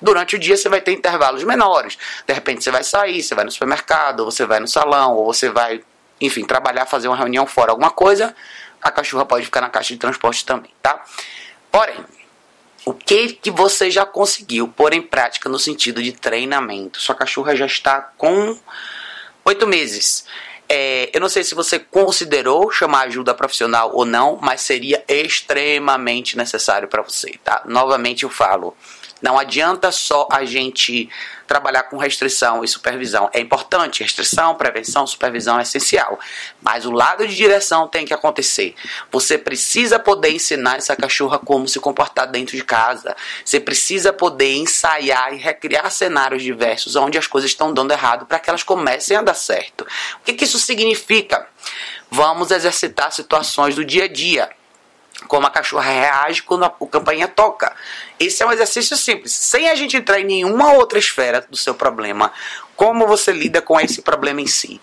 Durante 0.01 0.37
o 0.37 0.39
dia 0.39 0.55
você 0.55 0.69
vai 0.69 0.79
ter 0.79 0.93
intervalos 0.93 1.43
menores. 1.43 1.97
De 2.25 2.33
repente 2.33 2.63
você 2.63 2.71
vai 2.71 2.85
sair, 2.85 3.21
você 3.21 3.35
vai 3.35 3.43
no 3.43 3.51
supermercado, 3.51 4.21
ou 4.21 4.31
você 4.31 4.45
vai 4.45 4.61
no 4.61 4.67
salão, 4.67 5.15
ou 5.15 5.25
você 5.25 5.49
vai, 5.49 5.81
enfim, 6.21 6.45
trabalhar, 6.45 6.85
fazer 6.85 7.09
uma 7.09 7.17
reunião 7.17 7.45
fora, 7.45 7.71
alguma 7.71 7.91
coisa, 7.91 8.33
a 8.81 8.89
cachorra 8.91 9.25
pode 9.25 9.43
ficar 9.43 9.59
na 9.59 9.69
caixa 9.69 9.93
de 9.93 9.99
transporte 9.99 10.45
também, 10.45 10.71
tá? 10.81 11.03
Porém, 11.69 11.97
o 12.85 12.93
que, 12.93 13.33
que 13.33 13.51
você 13.51 13.91
já 13.91 14.05
conseguiu 14.05 14.67
pôr 14.67 14.93
em 14.93 15.01
prática 15.01 15.49
no 15.49 15.59
sentido 15.59 16.01
de 16.01 16.11
treinamento? 16.11 16.99
Sua 16.99 17.15
cachorra 17.15 17.55
já 17.55 17.65
está 17.65 18.01
com 18.17 18.57
oito 19.45 19.67
meses. 19.67 20.25
É, 20.67 21.09
eu 21.11 21.19
não 21.19 21.29
sei 21.29 21.43
se 21.43 21.55
você 21.55 21.79
considerou 21.79 22.69
chamar 22.71 23.07
ajuda 23.07 23.33
profissional 23.33 23.91
ou 23.93 24.05
não, 24.05 24.37
mas 24.39 24.61
seria 24.61 25.03
extremamente 25.07 26.37
necessário 26.37 26.87
para 26.87 27.01
você, 27.01 27.33
tá? 27.43 27.63
Novamente 27.65 28.23
eu 28.23 28.29
falo, 28.29 28.77
não 29.21 29.38
adianta 29.38 29.92
só 29.92 30.27
a 30.31 30.45
gente 30.45 31.10
trabalhar 31.50 31.83
com 31.83 31.98
restrição 31.98 32.63
e 32.63 32.68
supervisão. 32.68 33.27
É 33.33 33.39
importante, 33.39 34.04
restrição, 34.04 34.54
prevenção, 34.54 35.07
supervisão 35.07 35.57
é 35.57 35.63
essencial. 35.63 36.19
Mas 36.62 36.86
o 36.86 36.92
lado 36.92 37.27
de 37.27 37.36
direção 37.36 37.88
tem 37.88 38.06
que 38.06 38.13
acontecer. 38.13 38.75
Você 39.12 39.36
precisa 39.36 39.98
poder 39.98 40.31
ensinar 40.31 40.77
essa 40.77 40.95
cachorra 40.95 41.39
como 41.39 41.68
se 41.68 41.80
comportar 41.80 42.27
dentro 42.27 42.56
de 42.56 42.63
casa. 42.63 43.16
Você 43.44 43.60
precisa 43.60 44.13
poder 44.13 44.56
ensaiar 44.57 45.33
e 45.33 45.38
recriar 45.38 45.89
cenários 45.89 46.44
diversos 46.44 46.95
onde 46.95 47.18
as 47.18 47.25
coisas 47.25 47.50
estão 47.50 47.74
dando 47.74 47.92
errado 47.92 48.27
para 48.27 48.38
que 48.38 48.50
elas 48.50 48.62
comecem 48.62 49.18
a 49.18 49.21
dar 49.24 49.33
certo. 49.33 49.81
O 50.21 50.24
que, 50.24 50.33
que 50.33 50.45
isso 50.45 50.60
significa? 50.60 51.48
Vamos 52.12 52.51
exercitar 52.51 53.12
situações 53.12 53.75
do 53.75 53.83
dia 53.83 54.06
a 54.06 54.07
dia 54.07 54.50
como 55.27 55.45
a 55.45 55.50
cachorra 55.50 55.92
reage 55.92 56.44
quando 56.44 56.66
a, 56.66 56.69
campainha 56.69 57.27
toca. 57.27 57.75
Esse 58.19 58.44
é 58.44 58.45
um 58.45 58.51
exercício 58.51 58.95
simples, 58.98 59.33
sem 59.33 59.69
a 59.69 59.75
gente 59.75 59.98
entrar 59.98 60.19
em 60.19 60.25
nenhuma 60.25 60.74
outra 60.74 61.00
esfera 61.00 61.45
do 61.50 61.57
seu 61.57 61.74
problema. 61.74 62.31
Como 62.75 63.07
você 63.07 63.31
lida 63.31 63.62
com 63.62 63.80
esse 63.80 64.01
problema 64.01 64.42
em 64.42 64.48
si? 64.48 64.81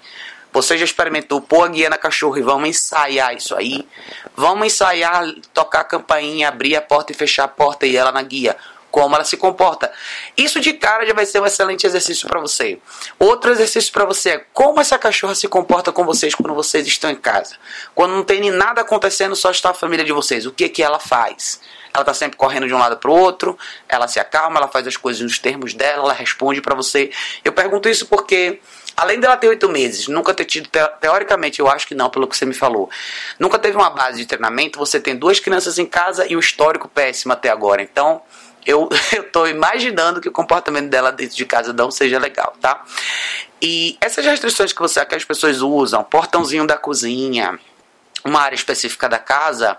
Você 0.52 0.78
já 0.78 0.84
experimentou 0.84 1.40
pôr 1.40 1.64
a 1.64 1.68
guia 1.68 1.90
na 1.90 1.98
cachorra 1.98 2.38
e 2.38 2.42
vamos 2.42 2.68
ensaiar 2.68 3.34
isso 3.34 3.54
aí? 3.54 3.86
Vamos 4.34 4.66
ensaiar 4.66 5.26
tocar 5.52 5.80
a 5.80 5.84
campainha, 5.84 6.48
abrir 6.48 6.76
a 6.76 6.80
porta 6.80 7.12
e 7.12 7.14
fechar 7.14 7.44
a 7.44 7.48
porta 7.48 7.86
e 7.86 7.96
ela 7.96 8.10
na 8.10 8.22
guia 8.22 8.56
como 8.96 9.14
ela 9.14 9.24
se 9.24 9.36
comporta. 9.36 9.92
Isso 10.38 10.58
de 10.58 10.72
cara 10.72 11.04
já 11.04 11.12
vai 11.12 11.26
ser 11.26 11.38
um 11.38 11.44
excelente 11.44 11.86
exercício 11.86 12.26
para 12.26 12.40
você. 12.40 12.78
Outro 13.18 13.50
exercício 13.50 13.92
para 13.92 14.06
você 14.06 14.30
é 14.30 14.44
como 14.54 14.80
essa 14.80 14.96
cachorra 14.96 15.34
se 15.34 15.46
comporta 15.46 15.92
com 15.92 16.02
vocês 16.02 16.34
quando 16.34 16.54
vocês 16.54 16.86
estão 16.86 17.10
em 17.10 17.16
casa. 17.16 17.56
Quando 17.94 18.12
não 18.12 18.24
tem 18.24 18.50
nada 18.50 18.80
acontecendo, 18.80 19.36
só 19.36 19.50
está 19.50 19.68
a 19.68 19.74
família 19.74 20.02
de 20.02 20.12
vocês. 20.12 20.46
O 20.46 20.50
que 20.50 20.66
que 20.70 20.82
ela 20.82 20.98
faz? 20.98 21.60
Ela 21.92 22.00
está 22.04 22.14
sempre 22.14 22.38
correndo 22.38 22.66
de 22.66 22.72
um 22.72 22.78
lado 22.78 22.96
para 22.96 23.10
o 23.10 23.14
outro, 23.14 23.58
ela 23.86 24.08
se 24.08 24.18
acalma, 24.18 24.58
ela 24.58 24.68
faz 24.68 24.86
as 24.86 24.96
coisas 24.96 25.20
nos 25.20 25.38
termos 25.38 25.74
dela, 25.74 26.04
ela 26.04 26.14
responde 26.14 26.62
para 26.62 26.74
você. 26.74 27.10
Eu 27.44 27.52
pergunto 27.52 27.90
isso 27.90 28.06
porque 28.06 28.60
além 28.96 29.20
dela 29.20 29.36
ter 29.36 29.48
oito 29.48 29.68
meses, 29.68 30.08
nunca 30.08 30.32
ter 30.32 30.46
tido, 30.46 30.70
teoricamente, 31.00 31.60
eu 31.60 31.68
acho 31.68 31.86
que 31.86 31.94
não, 31.94 32.08
pelo 32.08 32.26
que 32.26 32.34
você 32.34 32.46
me 32.46 32.54
falou, 32.54 32.88
nunca 33.38 33.58
teve 33.58 33.76
uma 33.76 33.90
base 33.90 34.16
de 34.16 34.26
treinamento, 34.26 34.78
você 34.78 34.98
tem 34.98 35.14
duas 35.14 35.38
crianças 35.38 35.78
em 35.78 35.84
casa 35.84 36.26
e 36.26 36.34
um 36.34 36.40
histórico 36.40 36.88
péssimo 36.88 37.34
até 37.34 37.50
agora. 37.50 37.82
Então, 37.82 38.22
eu 38.66 38.88
estou 39.12 39.48
imaginando 39.48 40.20
que 40.20 40.28
o 40.28 40.32
comportamento 40.32 40.90
dela 40.90 41.12
dentro 41.12 41.36
de 41.36 41.46
casa 41.46 41.72
não 41.72 41.90
seja 41.90 42.18
legal, 42.18 42.54
tá? 42.60 42.84
E 43.62 43.96
essas 44.00 44.24
restrições 44.24 44.72
que 44.72 44.80
você 44.80 45.04
que 45.06 45.14
as 45.14 45.24
pessoas 45.24 45.62
usam, 45.62 46.02
portãozinho 46.02 46.66
da 46.66 46.76
cozinha, 46.76 47.58
uma 48.24 48.40
área 48.40 48.56
específica 48.56 49.08
da 49.08 49.18
casa, 49.18 49.78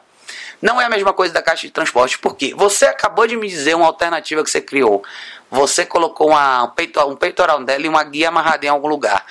não 0.62 0.82
é 0.82 0.86
a 0.86 0.90
mesma 0.90 1.14
coisa 1.14 1.34
da 1.34 1.42
caixa 1.42 1.68
de 1.68 1.74
transporte. 1.74 2.18
Por 2.18 2.36
quê? 2.36 2.54
Você 2.56 2.86
acabou 2.86 3.28
de 3.28 3.38
me 3.38 3.48
dizer 3.48 3.76
uma 3.76 3.86
alternativa 3.86 4.44
que 4.44 4.50
você 4.50 4.62
criou. 4.62 5.04
Você 5.50 5.86
colocou 5.86 6.30
uma, 6.30 6.64
um, 6.64 6.70
peitoral, 6.70 7.10
um 7.10 7.16
peitoral 7.16 7.64
dela 7.64 7.86
e 7.86 7.88
uma 7.88 8.04
guia 8.04 8.30
amarrada 8.30 8.66
em 8.66 8.70
algum 8.70 8.88
lugar. 8.88 9.26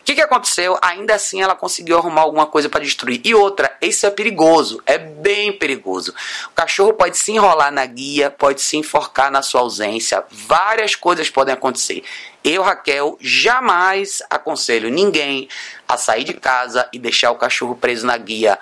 O 0.00 0.04
que, 0.04 0.16
que 0.16 0.20
aconteceu? 0.20 0.76
Ainda 0.82 1.14
assim 1.14 1.40
ela 1.40 1.54
conseguiu 1.54 1.96
arrumar 1.96 2.22
alguma 2.22 2.44
coisa 2.44 2.68
para 2.68 2.82
destruir. 2.82 3.20
E 3.24 3.34
outra, 3.34 3.74
isso 3.80 4.04
é 4.04 4.10
perigoso, 4.10 4.82
é 4.84 4.98
bem 4.98 5.52
perigoso. 5.52 6.12
O 6.48 6.54
cachorro 6.54 6.92
pode 6.92 7.16
se 7.16 7.30
enrolar 7.30 7.70
na 7.70 7.86
guia, 7.86 8.28
pode 8.28 8.60
se 8.60 8.76
enforcar 8.76 9.30
na 9.30 9.40
sua 9.40 9.60
ausência. 9.60 10.24
Várias 10.28 10.96
coisas 10.96 11.30
podem 11.30 11.54
acontecer. 11.54 12.02
Eu, 12.42 12.62
Raquel, 12.62 13.16
jamais 13.20 14.20
aconselho 14.28 14.90
ninguém 14.90 15.48
a 15.88 15.96
sair 15.96 16.24
de 16.24 16.34
casa 16.34 16.88
e 16.92 16.98
deixar 16.98 17.30
o 17.30 17.36
cachorro 17.36 17.76
preso 17.76 18.04
na 18.04 18.18
guia 18.18 18.58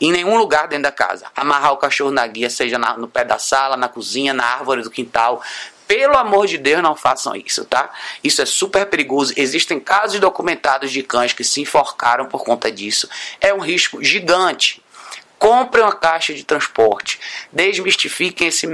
em 0.00 0.12
nenhum 0.12 0.36
lugar 0.36 0.68
dentro 0.68 0.84
da 0.84 0.92
casa. 0.92 1.26
Amarrar 1.34 1.72
o 1.72 1.76
cachorro 1.76 2.10
na 2.10 2.26
guia, 2.26 2.50
seja 2.50 2.78
na, 2.78 2.96
no 2.96 3.08
pé 3.08 3.24
da 3.24 3.38
sala, 3.38 3.76
na 3.76 3.88
cozinha, 3.88 4.32
na 4.32 4.44
árvore 4.44 4.82
do 4.82 4.90
quintal. 4.90 5.42
Pelo 5.86 6.18
amor 6.18 6.46
de 6.46 6.58
Deus, 6.58 6.82
não 6.82 6.94
façam 6.94 7.34
isso, 7.34 7.64
tá? 7.64 7.90
Isso 8.22 8.42
é 8.42 8.46
super 8.46 8.86
perigoso. 8.86 9.32
Existem 9.36 9.80
casos 9.80 10.20
documentados 10.20 10.92
de 10.92 11.02
cães 11.02 11.32
que 11.32 11.42
se 11.42 11.62
enforcaram 11.62 12.26
por 12.26 12.44
conta 12.44 12.70
disso. 12.70 13.08
É 13.40 13.54
um 13.54 13.60
risco 13.60 14.04
gigante. 14.04 14.82
Compre 15.38 15.80
uma 15.80 15.94
caixa 15.94 16.34
de 16.34 16.44
transporte. 16.44 17.20
Desmistifiquem 17.52 18.48
esse, 18.48 18.66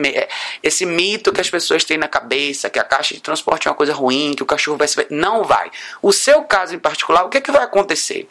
esse 0.62 0.86
mito 0.86 1.32
que 1.32 1.40
as 1.40 1.50
pessoas 1.50 1.84
têm 1.84 1.98
na 1.98 2.08
cabeça, 2.08 2.70
que 2.70 2.78
a 2.78 2.84
caixa 2.84 3.14
de 3.14 3.20
transporte 3.20 3.68
é 3.68 3.70
uma 3.70 3.76
coisa 3.76 3.92
ruim, 3.92 4.34
que 4.34 4.42
o 4.42 4.46
cachorro 4.46 4.78
vai 4.78 4.88
se. 4.88 5.06
Não 5.10 5.44
vai. 5.44 5.70
O 6.00 6.12
seu 6.12 6.42
caso 6.44 6.74
em 6.74 6.78
particular, 6.78 7.24
o 7.24 7.28
que, 7.28 7.38
é 7.38 7.40
que 7.40 7.52
vai 7.52 7.62
acontecer? 7.62 8.28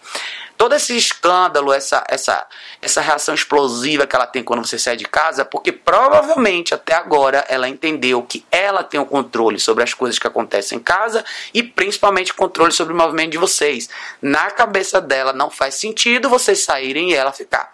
Todo 0.57 0.75
esse 0.75 0.95
escândalo, 0.95 1.73
essa, 1.73 2.03
essa, 2.07 2.47
essa 2.81 3.01
reação 3.01 3.33
explosiva 3.33 4.05
que 4.05 4.15
ela 4.15 4.27
tem 4.27 4.43
quando 4.43 4.65
você 4.65 4.77
sai 4.77 4.95
de 4.95 5.03
casa, 5.03 5.43
porque 5.43 5.71
provavelmente 5.71 6.73
até 6.73 6.93
agora 6.93 7.43
ela 7.49 7.67
entendeu 7.67 8.21
que 8.21 8.45
ela 8.51 8.83
tem 8.83 8.99
o 8.99 9.05
controle 9.05 9.59
sobre 9.59 9.83
as 9.83 9.93
coisas 9.93 10.19
que 10.19 10.27
acontecem 10.27 10.77
em 10.77 10.81
casa 10.81 11.25
e 11.53 11.63
principalmente 11.63 12.33
controle 12.33 12.71
sobre 12.71 12.93
o 12.93 12.97
movimento 12.97 13.31
de 13.31 13.37
vocês. 13.37 13.89
Na 14.21 14.51
cabeça 14.51 15.01
dela 15.01 15.33
não 15.33 15.49
faz 15.49 15.75
sentido 15.75 16.29
vocês 16.29 16.63
saírem 16.63 17.11
e 17.11 17.15
ela 17.15 17.33
ficar. 17.33 17.72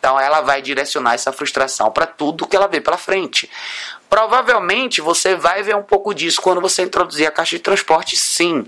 Então 0.00 0.18
ela 0.18 0.40
vai 0.40 0.62
direcionar 0.62 1.12
essa 1.12 1.30
frustração 1.30 1.90
para 1.92 2.06
tudo 2.06 2.46
que 2.46 2.56
ela 2.56 2.66
vê 2.66 2.80
pela 2.80 2.96
frente. 2.96 3.48
Provavelmente 4.08 5.02
você 5.02 5.36
vai 5.36 5.62
ver 5.62 5.76
um 5.76 5.82
pouco 5.82 6.14
disso 6.14 6.40
quando 6.40 6.60
você 6.60 6.82
introduzir 6.82 7.28
a 7.28 7.30
caixa 7.30 7.56
de 7.56 7.62
transporte, 7.62 8.16
sim. 8.16 8.66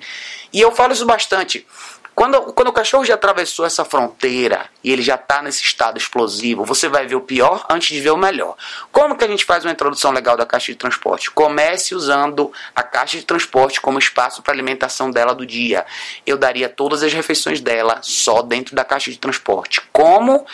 E 0.52 0.60
eu 0.60 0.70
falo 0.70 0.92
isso 0.92 1.06
bastante. 1.06 1.66
Quando, 2.14 2.52
quando 2.52 2.68
o 2.68 2.72
cachorro 2.72 3.06
já 3.06 3.14
atravessou 3.14 3.64
essa 3.64 3.86
fronteira 3.86 4.66
e 4.84 4.92
ele 4.92 5.00
já 5.00 5.14
está 5.14 5.40
nesse 5.40 5.62
estado 5.62 5.96
explosivo, 5.96 6.62
você 6.62 6.86
vai 6.86 7.06
ver 7.06 7.14
o 7.14 7.22
pior 7.22 7.64
antes 7.70 7.88
de 7.88 8.00
ver 8.02 8.10
o 8.10 8.18
melhor. 8.18 8.54
Como 8.92 9.16
que 9.16 9.24
a 9.24 9.28
gente 9.28 9.46
faz 9.46 9.64
uma 9.64 9.72
introdução 9.72 10.10
legal 10.10 10.36
da 10.36 10.44
caixa 10.44 10.70
de 10.70 10.76
transporte? 10.76 11.30
Comece 11.30 11.94
usando 11.94 12.52
a 12.76 12.82
caixa 12.82 13.16
de 13.16 13.24
transporte 13.24 13.80
como 13.80 13.98
espaço 13.98 14.42
para 14.42 14.52
alimentação 14.52 15.10
dela 15.10 15.34
do 15.34 15.46
dia. 15.46 15.86
Eu 16.26 16.36
daria 16.36 16.68
todas 16.68 17.02
as 17.02 17.14
refeições 17.14 17.62
dela 17.62 18.00
só 18.02 18.42
dentro 18.42 18.76
da 18.76 18.84
caixa 18.84 19.10
de 19.10 19.16
transporte. 19.16 19.80
Como? 19.90 20.46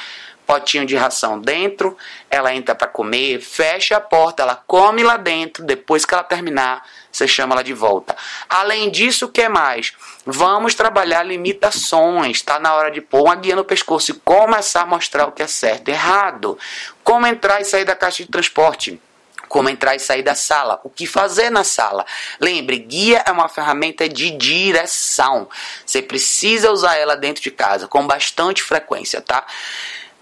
Potinho 0.49 0.87
de 0.87 0.97
ração 0.97 1.39
dentro, 1.39 1.95
ela 2.31 2.55
entra 2.55 2.75
para 2.75 2.89
comer, 2.89 3.39
fecha 3.39 3.99
a 3.99 4.01
porta, 4.01 4.43
ela 4.43 4.57
come 4.67 5.03
lá 5.03 5.19
dentro, 5.19 5.63
depois 5.63 6.07
que 6.07 6.15
ela 6.15 6.25
terminar, 6.25 6.83
você 7.13 7.29
chama 7.29 7.53
ela 7.55 7.63
de 7.63 7.75
volta. 7.75 8.17
Além 8.49 8.91
disso, 8.91 9.27
o 9.27 9.29
que 9.29 9.47
mais? 9.47 9.93
Vamos 10.25 10.75
trabalhar 10.75 11.23
limitações, 11.23 12.39
está 12.39 12.59
na 12.59 12.73
hora 12.75 12.91
de 12.91 13.03
pôr 13.03 13.25
uma 13.25 13.35
guia 13.35 13.55
no 13.55 13.63
pescoço 13.63 14.11
e 14.11 14.15
começar 14.15 14.83
a 14.83 14.87
mostrar 14.87 15.27
o 15.27 15.33
que 15.33 15.43
é 15.43 15.47
certo 15.47 15.89
e 15.89 15.93
errado. 15.93 16.59
Como 17.05 17.27
entrar 17.27 17.61
e 17.61 17.67
sair 17.67 17.85
da 17.85 17.95
caixa 17.95 18.25
de 18.25 18.31
transporte 18.31 18.99
como 19.49 19.71
entrar 19.71 19.97
e 19.97 19.99
sair 19.99 20.23
da 20.23 20.35
sala, 20.35 20.79
o 20.85 20.91
que 20.91 21.07
fazer 21.07 21.49
na 21.49 21.65
sala. 21.65 22.05
Lembre, 22.39 22.79
guia 22.79 23.25
é 23.27 23.33
uma 23.33 23.49
ferramenta 23.49 24.07
de 24.07 24.31
direção. 24.33 25.49
Você 25.87 26.03
precisa 26.03 26.71
usar 26.71 26.97
ela 26.97 27.17
dentro 27.17 27.43
de 27.43 27.51
casa 27.51 27.89
com 27.89 28.07
bastante 28.07 28.63
frequência, 28.63 29.23
tá? 29.23 29.47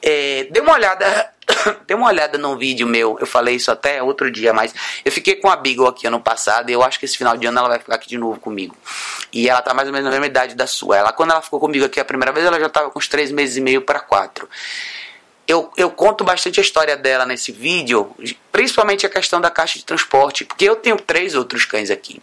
É, 0.03 0.45
dê 0.51 0.61
uma 0.61 0.73
olhada. 0.73 1.33
Dê 1.87 1.95
uma 1.95 2.09
olhada 2.09 2.37
num 2.37 2.57
vídeo 2.57 2.89
meu, 2.89 3.17
eu 3.21 3.27
falei 3.27 3.55
isso 3.55 3.71
até 3.71 4.03
outro 4.03 4.31
dia, 4.33 4.53
mas 4.53 4.75
eu 5.05 5.13
fiquei 5.13 5.37
com 5.37 5.49
a 5.49 5.55
Beagle 5.55 5.87
aqui 5.87 6.05
ano 6.05 6.21
passado 6.21 6.69
e 6.71 6.73
eu 6.73 6.83
acho 6.83 6.99
que 6.99 7.05
esse 7.05 7.17
final 7.17 7.37
de 7.37 7.47
ano 7.47 7.59
ela 7.61 7.69
vai 7.69 7.79
ficar 7.79 7.95
aqui 7.95 8.09
de 8.09 8.19
novo 8.19 8.41
comigo. 8.41 8.77
E 9.33 9.49
ela 9.49 9.63
tá 9.63 9.73
mais 9.73 9.87
ou 9.87 9.93
menos 9.93 10.07
na 10.07 10.11
mesma 10.11 10.27
idade 10.27 10.57
da 10.57 10.67
sua. 10.67 10.97
Ela, 10.97 11.13
quando 11.13 11.31
ela 11.31 11.41
ficou 11.41 11.61
comigo 11.61 11.85
aqui 11.85 12.01
a 12.01 12.05
primeira 12.05 12.33
vez, 12.33 12.45
ela 12.45 12.59
já 12.59 12.69
tava 12.69 12.91
com 12.91 12.99
uns 12.99 13.07
três 13.07 13.31
meses 13.31 13.57
e 13.57 13.61
meio 13.61 13.83
para 13.83 14.01
quatro. 14.01 14.49
Eu, 15.47 15.71
eu 15.77 15.89
conto 15.89 16.25
bastante 16.25 16.59
a 16.59 16.63
história 16.63 16.97
dela 16.97 17.25
nesse 17.25 17.53
vídeo, 17.53 18.13
principalmente 18.51 19.07
a 19.07 19.09
questão 19.09 19.41
da 19.41 19.49
caixa 19.49 19.79
de 19.79 19.85
transporte, 19.85 20.45
porque 20.45 20.65
eu 20.65 20.75
tenho 20.75 20.97
três 20.97 21.37
outros 21.37 21.65
cães 21.65 21.91
aqui. 21.91 22.21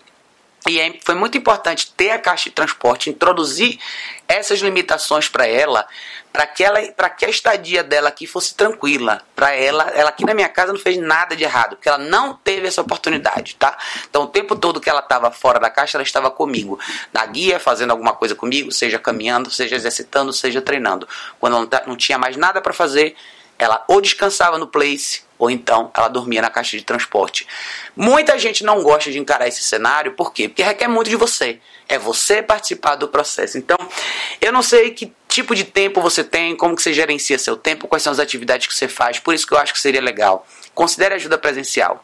E 0.68 0.80
é, 0.80 0.98
foi 1.04 1.16
muito 1.16 1.38
importante 1.38 1.92
ter 1.92 2.12
a 2.12 2.20
caixa 2.20 2.46
de 2.46 2.56
transporte, 2.56 3.10
introduzir 3.10 3.80
essas 4.28 4.60
limitações 4.60 5.28
para 5.28 5.46
ela, 5.46 5.86
para 6.32 6.48
que 6.48 6.64
ela, 6.64 6.82
para 6.94 7.10
que 7.10 7.26
a 7.26 7.30
estadia 7.30 7.84
dela 7.84 8.10
aqui 8.10 8.26
fosse 8.26 8.56
tranquila. 8.56 9.22
Para 9.36 9.54
ela, 9.54 9.84
ela 9.90 10.10
aqui 10.10 10.26
na 10.26 10.34
minha 10.34 10.48
casa 10.48 10.72
não 10.72 10.80
fez 10.80 10.98
nada 10.98 11.36
de 11.36 11.44
errado, 11.44 11.76
porque 11.76 11.90
ela 11.90 11.98
não 11.98 12.34
teve 12.34 12.68
essa 12.68 12.82
oportunidade, 12.82 13.56
tá? 13.56 13.78
Então 14.10 14.24
o 14.24 14.28
tempo 14.28 14.56
todo 14.56 14.80
que 14.80 14.90
ela 14.90 15.02
estava 15.02 15.30
fora 15.32 15.60
da 15.60 15.70
caixa, 15.70 15.98
ela 15.98 16.04
estava 16.04 16.32
comigo, 16.32 16.80
na 17.12 17.26
guia, 17.26 17.60
fazendo 17.60 17.92
alguma 17.92 18.14
coisa 18.14 18.34
comigo, 18.34 18.72
seja 18.72 18.98
caminhando, 18.98 19.52
seja 19.52 19.76
exercitando, 19.76 20.32
seja 20.32 20.62
treinando. 20.62 21.08
Quando 21.40 21.54
não, 21.54 21.70
não 21.88 21.96
tinha 21.98 22.18
mais 22.18 22.38
nada 22.38 22.62
para 22.62 22.74
fazer, 22.74 23.16
ela 23.60 23.84
ou 23.88 24.02
descansava 24.02 24.58
no 24.58 24.68
place 24.68 25.24
ou 25.44 25.52
então 25.52 25.92
ela 25.94 26.08
dormia 26.08 26.42
na 26.42 26.50
caixa 26.50 26.78
de 26.78 26.86
transporte. 26.86 27.46
Muita 27.98 28.40
gente 28.40 28.64
não 28.64 28.82
gosta 28.82 29.12
de 29.12 29.20
encarar 29.20 29.46
esse 29.46 29.62
cenário, 29.62 30.14
por 30.14 30.32
quê? 30.32 30.48
Porque 30.48 30.64
requer 30.64 30.88
muito 30.88 31.10
de 31.10 31.18
você. 31.18 31.60
É 31.90 32.00
você 32.00 32.42
participar 32.42 32.96
do 32.96 33.10
processo. 33.10 33.58
Então, 33.58 33.78
eu 34.40 34.54
não 34.54 34.62
sei 34.62 34.92
que 34.92 35.12
tipo 35.34 35.56
de 35.56 35.64
tempo 35.64 36.00
você 36.02 36.24
tem, 36.24 36.56
como 36.56 36.76
que 36.76 36.82
você 36.82 36.94
gerencia 36.94 37.40
seu 37.40 37.58
tempo, 37.58 37.88
quais 37.88 38.04
são 38.04 38.14
as 38.14 38.20
atividades 38.20 38.68
que 38.68 38.76
você 38.76 38.88
faz. 38.88 39.20
Por 39.20 39.34
isso 39.34 39.48
que 39.48 39.54
eu 39.54 39.58
acho 39.58 39.74
que 39.74 39.80
seria 39.80 40.02
legal. 40.02 40.48
Considere 40.74 41.16
ajuda 41.16 41.38
presencial 41.38 42.04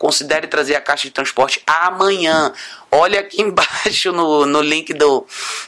considere 0.00 0.46
trazer 0.46 0.76
a 0.76 0.80
caixa 0.80 1.06
de 1.06 1.10
transporte 1.10 1.62
amanhã. 1.66 2.54
Olha 2.90 3.20
aqui 3.20 3.42
embaixo 3.42 4.10
no, 4.12 4.46
no 4.46 4.62
link 4.62 4.94
do, 4.94 5.26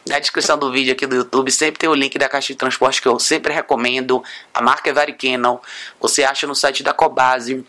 na 0.09 0.19
descrição 0.19 0.57
do 0.57 0.73
vídeo 0.73 0.95
aqui 0.95 1.07
do 1.07 1.17
YouTube, 1.17 1.51
sempre 1.51 1.79
tem 1.79 1.89
o 1.91 1.95
link 1.95 2.19
da 2.19 2.31
caixa 2.31 2.55
de 2.55 2.59
transporte 2.59 3.03
que 3.03 3.07
eu 3.07 3.19
sempre 3.21 3.53
recomendo. 3.53 4.25
A 4.55 4.63
marca 4.63 4.89
é 4.89 4.93
Varicanal. 4.93 5.63
Você 6.01 6.25
acha 6.25 6.47
no 6.47 6.55
site 6.55 6.83
da 6.83 6.95
Cobase. 6.95 7.63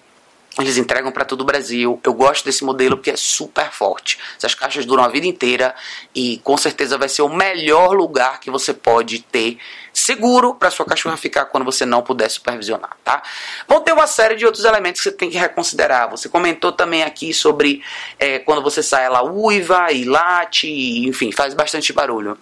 Eles 0.60 0.78
entregam 0.78 1.12
para 1.12 1.26
todo 1.26 1.42
o 1.42 1.46
Brasil. 1.46 2.00
Eu 2.04 2.14
gosto 2.14 2.46
desse 2.46 2.64
modelo 2.64 2.96
porque 2.96 3.10
é 3.10 3.18
super 3.18 3.72
forte. 3.72 4.20
Essas 4.38 4.54
caixas 4.54 4.86
duram 4.86 5.04
a 5.04 5.08
vida 5.08 5.26
inteira 5.26 5.74
e 6.14 6.38
com 6.44 6.56
certeza 6.58 6.98
vai 6.98 7.10
ser 7.10 7.24
o 7.24 7.30
melhor 7.30 7.96
lugar 7.96 8.40
que 8.40 8.52
você 8.52 8.72
pode 8.72 9.20
ter 9.24 9.58
seguro 9.92 10.54
para 10.54 10.70
sua 10.70 10.86
cachorra 10.86 11.18
ficar 11.18 11.46
quando 11.46 11.64
você 11.64 11.86
não 11.86 12.02
puder 12.02 12.30
supervisionar, 12.30 12.98
tá? 13.04 13.22
Vão 13.68 13.82
ter 13.82 13.94
uma 13.94 14.08
série 14.08 14.36
de 14.36 14.46
outros 14.46 14.66
elementos 14.66 15.02
que 15.02 15.10
você 15.10 15.16
tem 15.16 15.30
que 15.30 15.38
reconsiderar. 15.38 16.10
Você 16.10 16.30
comentou 16.30 16.72
também 16.72 17.04
aqui 17.04 17.34
sobre 17.34 17.84
é, 18.20 18.40
quando 18.40 18.62
você 18.62 18.82
sai 18.82 19.06
ela 19.06 19.24
uiva 19.24 19.92
e 19.92 20.04
late, 20.04 20.68
e, 20.68 21.08
enfim, 21.08 21.32
faz 21.32 21.54
bastante 21.54 21.94
barulho. 21.94 22.38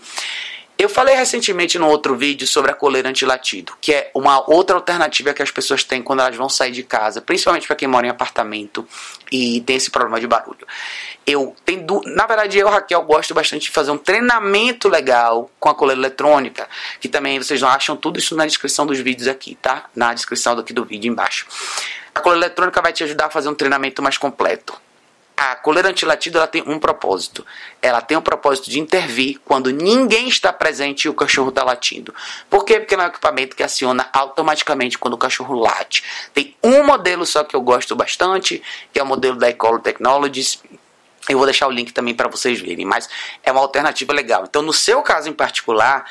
Eu 0.81 0.89
falei 0.89 1.13
recentemente 1.13 1.77
no 1.77 1.87
outro 1.87 2.15
vídeo 2.15 2.47
sobre 2.47 2.71
a 2.71 2.73
coleira 2.73 3.07
antilatido, 3.07 3.77
que 3.79 3.93
é 3.93 4.09
uma 4.15 4.49
outra 4.49 4.75
alternativa 4.75 5.31
que 5.31 5.43
as 5.43 5.51
pessoas 5.51 5.83
têm 5.83 6.01
quando 6.01 6.21
elas 6.21 6.35
vão 6.35 6.49
sair 6.49 6.71
de 6.71 6.81
casa, 6.81 7.21
principalmente 7.21 7.67
para 7.67 7.75
quem 7.75 7.87
mora 7.87 8.07
em 8.07 8.09
apartamento 8.09 8.83
e 9.31 9.61
tem 9.61 9.75
esse 9.75 9.91
problema 9.91 10.19
de 10.19 10.25
barulho. 10.25 10.65
Eu 11.23 11.55
na 12.07 12.25
verdade, 12.25 12.57
eu, 12.57 12.67
Raquel, 12.67 13.03
gosto 13.03 13.31
bastante 13.31 13.65
de 13.65 13.69
fazer 13.69 13.91
um 13.91 13.97
treinamento 13.97 14.89
legal 14.89 15.51
com 15.59 15.69
a 15.69 15.75
coleira 15.75 16.01
eletrônica, 16.01 16.67
que 16.99 17.07
também 17.07 17.37
vocês 17.37 17.61
acham 17.61 17.95
tudo 17.95 18.17
isso 18.17 18.35
na 18.35 18.47
descrição 18.47 18.83
dos 18.83 18.97
vídeos 18.97 19.27
aqui, 19.27 19.53
tá? 19.61 19.85
Na 19.95 20.15
descrição 20.15 20.57
aqui 20.57 20.73
do 20.73 20.83
vídeo 20.83 21.11
embaixo. 21.11 21.45
A 22.15 22.21
coleira 22.21 22.47
eletrônica 22.47 22.81
vai 22.81 22.91
te 22.91 23.03
ajudar 23.03 23.27
a 23.27 23.29
fazer 23.29 23.49
um 23.49 23.55
treinamento 23.55 24.01
mais 24.01 24.17
completo 24.17 24.73
a 25.41 25.55
coleira 25.55 25.89
antilatido 25.89 26.37
ela 26.37 26.45
tem 26.45 26.61
um 26.67 26.77
propósito. 26.77 27.43
Ela 27.81 27.99
tem 27.99 28.15
o 28.15 28.21
propósito 28.21 28.69
de 28.69 28.79
intervir 28.79 29.39
quando 29.43 29.71
ninguém 29.71 30.27
está 30.27 30.53
presente 30.53 31.05
e 31.05 31.09
o 31.09 31.15
cachorro 31.15 31.49
está 31.49 31.63
latindo. 31.63 32.13
Por 32.47 32.63
quê? 32.63 32.79
Porque 32.79 32.93
é 32.93 32.97
um 32.99 33.07
equipamento 33.07 33.55
que 33.55 33.63
aciona 33.63 34.07
automaticamente 34.13 34.99
quando 34.99 35.15
o 35.15 35.17
cachorro 35.17 35.55
late. 35.55 36.03
Tem 36.31 36.55
um 36.63 36.83
modelo 36.83 37.25
só 37.25 37.43
que 37.43 37.55
eu 37.55 37.61
gosto 37.61 37.95
bastante, 37.95 38.61
que 38.93 38.99
é 38.99 39.03
o 39.03 39.05
modelo 39.05 39.35
da 39.35 39.49
Ecolo 39.49 39.79
Technologies. 39.79 40.61
Eu 41.27 41.39
vou 41.39 41.47
deixar 41.47 41.67
o 41.67 41.71
link 41.71 41.91
também 41.91 42.13
para 42.13 42.27
vocês 42.27 42.61
verem, 42.61 42.85
mas 42.85 43.09
é 43.41 43.51
uma 43.51 43.61
alternativa 43.61 44.13
legal. 44.13 44.43
Então, 44.47 44.61
no 44.61 44.73
seu 44.73 45.01
caso 45.01 45.27
em 45.27 45.33
particular, 45.33 46.05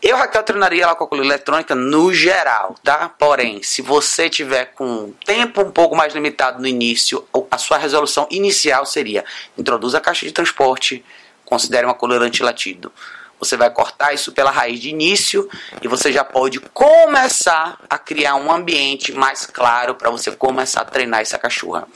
eu, 0.00 0.16
Raquel, 0.16 0.42
treinaria 0.42 0.84
ela 0.84 0.94
com 0.94 1.04
a 1.04 1.06
coluna 1.08 1.26
eletrônica 1.26 1.74
no 1.74 2.14
geral, 2.14 2.76
tá? 2.84 3.08
Porém, 3.08 3.62
se 3.62 3.82
você 3.82 4.30
tiver 4.30 4.66
com 4.66 5.12
tempo 5.24 5.62
um 5.62 5.70
pouco 5.72 5.96
mais 5.96 6.14
limitado 6.14 6.60
no 6.60 6.68
início, 6.68 7.26
a 7.50 7.58
sua 7.58 7.78
resolução 7.78 8.26
inicial 8.30 8.86
seria 8.86 9.24
introduza 9.56 9.98
a 9.98 10.00
caixa 10.00 10.24
de 10.24 10.32
transporte, 10.32 11.04
considere 11.44 11.84
uma 11.84 11.94
coluna 11.94 12.24
antilatido. 12.24 12.92
Você 13.40 13.56
vai 13.56 13.70
cortar 13.70 14.12
isso 14.12 14.32
pela 14.32 14.50
raiz 14.50 14.80
de 14.80 14.90
início 14.90 15.48
e 15.80 15.88
você 15.88 16.12
já 16.12 16.24
pode 16.24 16.60
começar 16.60 17.78
a 17.88 17.96
criar 17.96 18.34
um 18.34 18.50
ambiente 18.50 19.12
mais 19.12 19.46
claro 19.46 19.94
para 19.94 20.10
você 20.10 20.30
começar 20.30 20.82
a 20.82 20.84
treinar 20.84 21.20
essa 21.20 21.38
cachorra. 21.38 21.86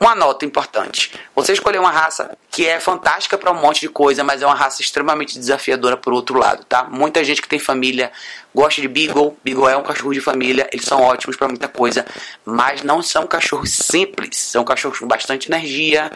Uma 0.00 0.14
nota 0.14 0.44
importante: 0.44 1.12
você 1.34 1.52
escolheu 1.52 1.80
uma 1.80 1.90
raça 1.90 2.36
que 2.50 2.66
é 2.66 2.80
fantástica 2.80 3.38
para 3.38 3.52
um 3.52 3.60
monte 3.60 3.80
de 3.80 3.88
coisa, 3.88 4.24
mas 4.24 4.42
é 4.42 4.46
uma 4.46 4.54
raça 4.54 4.82
extremamente 4.82 5.38
desafiadora 5.38 5.96
por 5.96 6.12
outro 6.12 6.38
lado, 6.38 6.64
tá? 6.64 6.84
Muita 6.84 7.22
gente 7.22 7.40
que 7.40 7.48
tem 7.48 7.58
família 7.58 8.10
gosta 8.54 8.80
de 8.80 8.88
Beagle. 8.88 9.36
Beagle 9.44 9.68
é 9.68 9.76
um 9.76 9.82
cachorro 9.82 10.12
de 10.12 10.20
família, 10.20 10.68
eles 10.72 10.84
são 10.84 11.00
ótimos 11.02 11.36
para 11.36 11.48
muita 11.48 11.68
coisa, 11.68 12.04
mas 12.44 12.82
não 12.82 13.02
são 13.02 13.26
cachorros 13.26 13.70
simples. 13.70 14.36
São 14.36 14.64
cachorros 14.64 14.98
com 14.98 15.06
bastante 15.06 15.50
energia, 15.50 16.10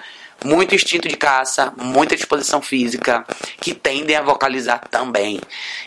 muito 0.45 0.75
instinto 0.75 1.09
de 1.09 1.17
caça, 1.17 1.73
muita 1.77 2.17
disposição 2.17 2.61
física, 2.61 3.25
que 3.61 3.75
tendem 3.75 4.17
a 4.17 4.23
vocalizar 4.23 4.87
também. 4.91 5.41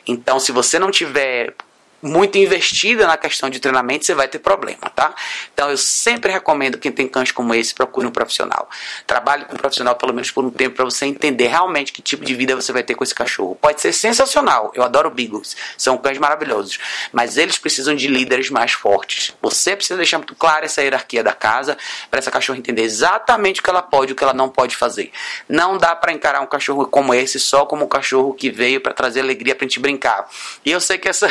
Então, 0.06 0.40
se 0.40 0.52
você 0.52 0.80
não 0.80 0.92
tiver 0.92 1.54
muito 2.02 2.38
investida 2.38 3.06
na 3.06 3.18
questão 3.18 3.50
de 3.50 3.60
treinamento, 3.60 4.06
você 4.06 4.14
vai 4.14 4.28
ter 4.28 4.40
problema, 4.40 4.90
tá? 4.96 5.14
Então 5.54 5.70
eu 5.70 5.78
sempre 5.78 6.32
recomendo 6.32 6.78
quem 6.78 6.92
tem 6.92 7.08
cães 7.08 7.32
como 7.32 7.54
esse, 7.54 7.74
procure 7.74 8.08
um 8.08 8.12
profissional. 8.12 8.70
Trabalhe 9.06 9.46
com 9.46 9.56
um 9.56 9.58
profissional 9.58 9.96
pelo 9.96 10.14
menos 10.14 10.32
por 10.32 10.44
um 10.44 10.50
tempo 10.50 10.76
para 10.76 10.86
você 10.86 11.06
entender 11.06 11.48
realmente 11.48 11.94
que 11.94 12.02
tipo 12.02 12.26
de 12.26 12.34
vida 12.34 12.56
você 12.56 12.72
vai 12.72 12.84
ter 12.84 12.96
com 12.96 13.04
esse 13.04 13.14
cachorro. 13.14 13.56
Pode 13.56 13.82
ser 13.82 13.94
sensacional, 13.94 14.72
eu 14.74 14.84
adoro 14.84 15.10
Beagles, 15.10 15.56
são 15.78 15.98
cães 15.98 16.18
maravilhosos, 16.18 16.80
mas 17.12 17.38
eles 17.38 17.58
precisam 17.58 17.96
de 17.96 18.08
líderes 18.08 18.50
mais 18.50 18.72
fortes. 18.72 19.34
Você 19.42 19.76
precisa 19.76 19.98
deixar 19.98 20.18
muito 20.18 20.36
clara 20.36 20.66
essa 20.66 20.82
hierarquia 20.82 21.24
da 21.24 21.34
casa 21.34 21.78
para 22.10 22.20
essa 22.20 22.32
cachorra 22.32 22.58
entender 22.58 22.84
exatamente 22.84 23.60
o 23.60 23.64
que 23.64 23.70
ela 23.70 23.82
pode 23.82 24.12
e 24.12 24.14
o 24.14 24.16
que 24.16 24.24
ela 24.24 24.34
não 24.34 24.50
pode 24.50 24.76
fazer. 24.76 25.12
Não 25.48 25.78
dá 25.78 25.96
para 25.96 26.12
encarar 26.12 26.42
um 26.42 26.48
cachorro 26.48 26.86
como 26.88 27.14
esse 27.14 27.40
só 27.40 27.66
como 27.66 27.86
um 27.86 27.88
cachorro 27.88 28.34
que 28.34 28.50
veio 28.50 28.82
para 28.82 28.94
trazer 28.94 29.22
alegria 29.22 29.56
para 29.56 29.66
gente 29.66 29.80
brincar. 29.80 30.28
E 30.66 30.72
eu 30.72 30.80
sei 30.80 30.98
que 30.98 31.10
essa 31.10 31.28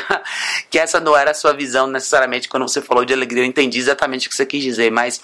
que 0.68 0.78
essa 0.78 1.00
não 1.00 1.16
era 1.16 1.30
a 1.30 1.34
sua 1.34 1.52
visão 1.52 1.86
necessariamente 1.86 2.48
quando 2.48 2.68
você 2.68 2.80
falou 2.82 3.04
de 3.04 3.12
alegria. 3.12 3.42
Eu 3.42 3.46
entendi 3.46 3.78
exatamente 3.78 4.26
o 4.26 4.30
que 4.30 4.36
você 4.36 4.44
quis 4.44 4.62
dizer, 4.62 4.90
mas 4.90 5.20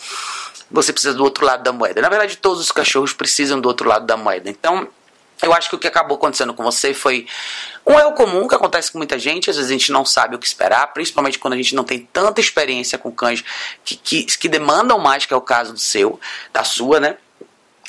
você 0.70 0.92
precisa 0.92 1.14
do 1.14 1.24
outro 1.24 1.44
lado 1.44 1.62
da 1.62 1.72
moeda. 1.72 2.00
Na 2.00 2.08
verdade, 2.08 2.36
todos 2.36 2.60
os 2.60 2.72
cachorros 2.72 3.12
precisam 3.12 3.60
do 3.60 3.68
outro 3.68 3.88
lado 3.88 4.06
da 4.06 4.16
moeda. 4.16 4.48
Então, 4.48 4.88
eu 5.42 5.52
acho 5.52 5.68
que 5.68 5.76
o 5.76 5.78
que 5.78 5.86
acabou 5.86 6.16
acontecendo 6.16 6.54
com 6.54 6.62
você 6.62 6.94
foi 6.94 7.26
um 7.86 7.98
erro 7.98 8.12
comum 8.12 8.48
que 8.48 8.54
acontece 8.54 8.90
com 8.90 8.98
muita 8.98 9.18
gente. 9.18 9.50
Às 9.50 9.56
vezes 9.56 9.70
a 9.70 9.74
gente 9.74 9.92
não 9.92 10.04
sabe 10.04 10.34
o 10.34 10.38
que 10.38 10.46
esperar, 10.46 10.92
principalmente 10.92 11.38
quando 11.38 11.54
a 11.54 11.56
gente 11.56 11.74
não 11.74 11.84
tem 11.84 12.00
tanta 12.00 12.40
experiência 12.40 12.98
com 12.98 13.12
cães 13.12 13.44
que, 13.84 13.96
que, 13.96 14.24
que 14.24 14.48
demandam 14.48 14.98
mais, 14.98 15.26
que 15.26 15.34
é 15.34 15.36
o 15.36 15.40
caso 15.40 15.72
do 15.72 15.78
seu, 15.78 16.18
da 16.52 16.64
sua, 16.64 17.00
né? 17.00 17.16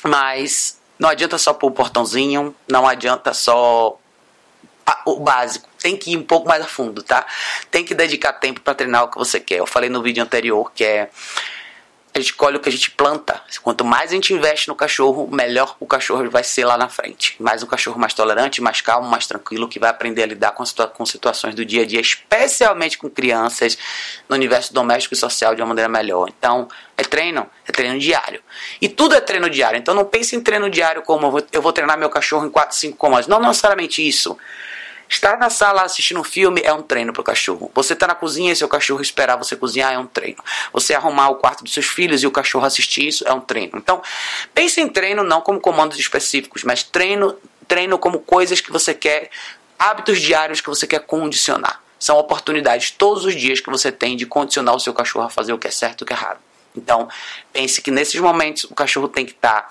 Mas 0.04 0.78
não 0.98 1.08
adianta 1.08 1.38
só 1.38 1.54
pôr 1.54 1.68
o 1.68 1.72
portãozinho, 1.72 2.54
não 2.68 2.86
adianta 2.86 3.32
só 3.32 3.98
o 5.06 5.20
básico. 5.20 5.68
Tem 5.78 5.96
que 5.96 6.12
ir 6.12 6.16
um 6.16 6.22
pouco 6.22 6.48
mais 6.48 6.62
a 6.62 6.66
fundo, 6.66 7.02
tá? 7.02 7.26
Tem 7.70 7.84
que 7.84 7.94
dedicar 7.94 8.32
tempo 8.34 8.60
para 8.60 8.74
treinar 8.74 9.04
o 9.04 9.08
que 9.08 9.18
você 9.18 9.40
quer. 9.40 9.58
Eu 9.58 9.66
falei 9.66 9.88
no 9.88 10.02
vídeo 10.02 10.22
anterior 10.22 10.70
que 10.74 10.84
é 10.84 11.10
a 12.18 12.20
gente 12.20 12.34
colhe 12.34 12.56
o 12.56 12.60
que 12.60 12.68
a 12.68 12.72
gente 12.72 12.90
planta. 12.90 13.40
Quanto 13.62 13.84
mais 13.84 14.10
a 14.10 14.14
gente 14.14 14.32
investe 14.34 14.68
no 14.68 14.74
cachorro, 14.74 15.28
melhor 15.30 15.76
o 15.78 15.86
cachorro 15.86 16.28
vai 16.30 16.42
ser 16.42 16.64
lá 16.64 16.76
na 16.76 16.88
frente. 16.88 17.36
Mais 17.38 17.62
um 17.62 17.66
cachorro 17.66 17.98
mais 17.98 18.12
tolerante, 18.12 18.60
mais 18.60 18.80
calmo, 18.80 19.08
mais 19.08 19.26
tranquilo, 19.26 19.68
que 19.68 19.78
vai 19.78 19.90
aprender 19.90 20.24
a 20.24 20.26
lidar 20.26 20.52
com, 20.52 20.64
situa 20.64 20.88
com 20.88 21.06
situações 21.06 21.54
do 21.54 21.64
dia 21.64 21.82
a 21.82 21.86
dia, 21.86 22.00
especialmente 22.00 22.98
com 22.98 23.08
crianças, 23.08 23.78
no 24.28 24.34
universo 24.34 24.74
doméstico 24.74 25.14
e 25.14 25.16
social 25.16 25.54
de 25.54 25.62
uma 25.62 25.68
maneira 25.68 25.88
melhor. 25.88 26.28
Então, 26.36 26.68
é 26.96 27.02
treino, 27.02 27.48
é 27.66 27.72
treino 27.72 27.98
diário. 27.98 28.42
E 28.80 28.88
tudo 28.88 29.14
é 29.14 29.20
treino 29.20 29.48
diário. 29.48 29.78
Então, 29.78 29.94
não 29.94 30.04
pense 30.04 30.34
em 30.34 30.40
treino 30.40 30.68
diário 30.68 31.02
como 31.02 31.26
eu 31.26 31.30
vou, 31.30 31.46
eu 31.52 31.62
vou 31.62 31.72
treinar 31.72 31.96
meu 31.98 32.10
cachorro 32.10 32.46
em 32.46 32.50
4, 32.50 32.76
5 32.76 32.96
comandos. 32.96 33.28
Não 33.28 33.40
necessariamente 33.40 34.06
isso. 34.06 34.36
Estar 35.08 35.38
na 35.38 35.48
sala 35.48 35.82
assistindo 35.82 36.20
um 36.20 36.24
filme 36.24 36.60
é 36.62 36.72
um 36.72 36.82
treino 36.82 37.12
para 37.12 37.22
o 37.22 37.24
cachorro. 37.24 37.70
Você 37.74 37.94
está 37.94 38.06
na 38.06 38.14
cozinha 38.14 38.52
e 38.52 38.56
seu 38.56 38.68
cachorro 38.68 39.00
esperar 39.00 39.36
você 39.36 39.56
cozinhar 39.56 39.92
é 39.92 39.98
um 39.98 40.06
treino. 40.06 40.42
Você 40.72 40.94
arrumar 40.94 41.30
o 41.30 41.36
quarto 41.36 41.64
dos 41.64 41.72
seus 41.72 41.86
filhos 41.86 42.22
e 42.22 42.26
o 42.26 42.30
cachorro 42.30 42.66
assistir 42.66 43.08
isso 43.08 43.26
é 43.26 43.32
um 43.32 43.40
treino. 43.40 43.72
Então, 43.76 44.02
pense 44.54 44.80
em 44.80 44.88
treino 44.88 45.24
não 45.24 45.40
como 45.40 45.60
comandos 45.60 45.98
específicos, 45.98 46.62
mas 46.62 46.82
treino, 46.82 47.34
treino 47.66 47.98
como 47.98 48.20
coisas 48.20 48.60
que 48.60 48.70
você 48.70 48.92
quer, 48.92 49.30
hábitos 49.78 50.20
diários 50.20 50.60
que 50.60 50.68
você 50.68 50.86
quer 50.86 51.00
condicionar. 51.00 51.82
São 51.98 52.16
oportunidades 52.18 52.90
todos 52.90 53.24
os 53.24 53.34
dias 53.34 53.60
que 53.60 53.70
você 53.70 53.90
tem 53.90 54.16
de 54.16 54.26
condicionar 54.26 54.74
o 54.74 54.80
seu 54.80 54.92
cachorro 54.92 55.24
a 55.24 55.30
fazer 55.30 55.52
o 55.52 55.58
que 55.58 55.66
é 55.66 55.70
certo 55.70 56.02
e 56.02 56.04
o 56.04 56.06
que 56.06 56.12
é 56.12 56.16
errado. 56.16 56.38
Então, 56.76 57.08
pense 57.52 57.80
que 57.80 57.90
nesses 57.90 58.20
momentos 58.20 58.64
o 58.64 58.74
cachorro 58.74 59.08
tem 59.08 59.24
que 59.24 59.32
estar 59.32 59.62
tá 59.62 59.70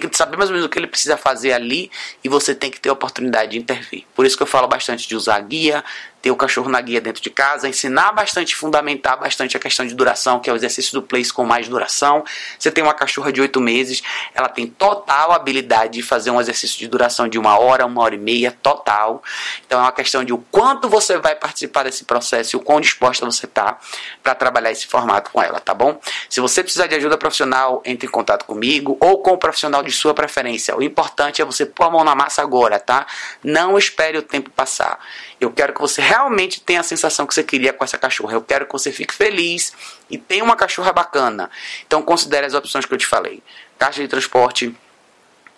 tem 0.00 0.10
que 0.10 0.16
saber 0.16 0.36
mais 0.36 0.48
ou 0.50 0.54
menos 0.54 0.66
o 0.66 0.68
que 0.70 0.78
ele 0.78 0.86
precisa 0.86 1.16
fazer 1.16 1.52
ali 1.52 1.90
e 2.24 2.28
você 2.28 2.54
tem 2.54 2.70
que 2.70 2.80
ter 2.80 2.88
a 2.88 2.92
oportunidade 2.92 3.52
de 3.52 3.58
intervir. 3.58 4.04
Por 4.14 4.24
isso 4.24 4.36
que 4.36 4.42
eu 4.42 4.46
falo 4.46 4.66
bastante 4.66 5.06
de 5.06 5.14
usar 5.14 5.38
guia, 5.40 5.84
ter 6.22 6.30
o 6.30 6.36
cachorro 6.36 6.70
na 6.70 6.80
guia 6.80 7.00
dentro 7.00 7.20
de 7.20 7.28
casa, 7.28 7.68
ensinar 7.68 8.12
bastante, 8.12 8.54
fundamentar 8.54 9.18
bastante 9.18 9.56
a 9.56 9.60
questão 9.60 9.84
de 9.84 9.94
duração, 9.94 10.38
que 10.38 10.48
é 10.48 10.52
o 10.52 10.56
exercício 10.56 10.92
do 10.92 11.02
place 11.02 11.32
com 11.32 11.44
mais 11.44 11.68
duração. 11.68 12.24
Você 12.56 12.70
tem 12.70 12.82
uma 12.82 12.94
cachorra 12.94 13.32
de 13.32 13.40
8 13.40 13.60
meses, 13.60 14.02
ela 14.32 14.48
tem 14.48 14.66
total 14.66 15.32
habilidade 15.32 15.94
de 15.94 16.02
fazer 16.02 16.30
um 16.30 16.40
exercício 16.40 16.78
de 16.78 16.86
duração 16.86 17.28
de 17.28 17.38
uma 17.38 17.58
hora, 17.58 17.84
uma 17.84 18.00
hora 18.02 18.14
e 18.14 18.18
meia, 18.18 18.56
total. 18.62 19.22
Então 19.66 19.80
é 19.80 19.82
uma 19.82 19.92
questão 19.92 20.24
de 20.24 20.32
o 20.32 20.38
quanto 20.50 20.88
você 20.88 21.18
vai 21.18 21.34
participar 21.34 21.82
desse 21.82 22.04
processo 22.04 22.54
e 22.54 22.56
o 22.56 22.60
quão 22.60 22.80
disposta 22.80 23.26
você 23.26 23.46
está 23.46 23.78
para 24.22 24.34
trabalhar 24.34 24.70
esse 24.70 24.86
formato 24.86 25.30
com 25.30 25.42
ela, 25.42 25.58
tá 25.58 25.74
bom? 25.74 26.00
Se 26.28 26.40
você 26.40 26.62
precisar 26.62 26.86
de 26.86 26.94
ajuda 26.94 27.18
profissional, 27.18 27.82
entre 27.84 28.06
em 28.06 28.10
contato 28.10 28.44
comigo 28.44 28.96
ou 29.00 29.18
com 29.22 29.32
o 29.32 29.38
profissional 29.38 29.82
de 29.82 29.90
sua 29.90 30.14
preferência. 30.14 30.76
O 30.76 30.82
importante 30.82 31.42
é 31.42 31.44
você 31.44 31.66
pôr 31.66 31.84
a 31.84 31.90
mão 31.90 32.04
na 32.04 32.14
massa 32.14 32.42
agora, 32.42 32.78
tá? 32.78 33.06
Não 33.42 33.76
espere 33.76 34.18
o 34.18 34.22
tempo 34.22 34.50
passar. 34.50 34.98
Eu 35.40 35.50
quero 35.50 35.72
que 35.72 35.80
você 35.80 36.00
realmente 36.12 36.60
tenha 36.60 36.80
a 36.80 36.82
sensação 36.82 37.26
que 37.26 37.32
você 37.32 37.42
queria 37.42 37.72
com 37.72 37.82
essa 37.82 37.96
cachorra. 37.96 38.34
Eu 38.34 38.42
quero 38.42 38.66
que 38.66 38.72
você 38.72 38.92
fique 38.92 39.14
feliz 39.14 39.72
e 40.10 40.18
tenha 40.18 40.44
uma 40.44 40.54
cachorra 40.54 40.92
bacana. 40.92 41.50
Então 41.86 42.02
considere 42.02 42.44
as 42.44 42.52
opções 42.52 42.84
que 42.84 42.92
eu 42.92 42.98
te 42.98 43.06
falei. 43.06 43.42
Caixa 43.78 44.02
de 44.02 44.08
transporte, 44.08 44.76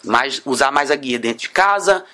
mais, 0.04 0.40
usar 0.44 0.70
mais 0.70 0.92
a 0.92 0.94
guia 0.94 1.18
dentro 1.18 1.40
de 1.40 1.48
casa, 1.48 2.04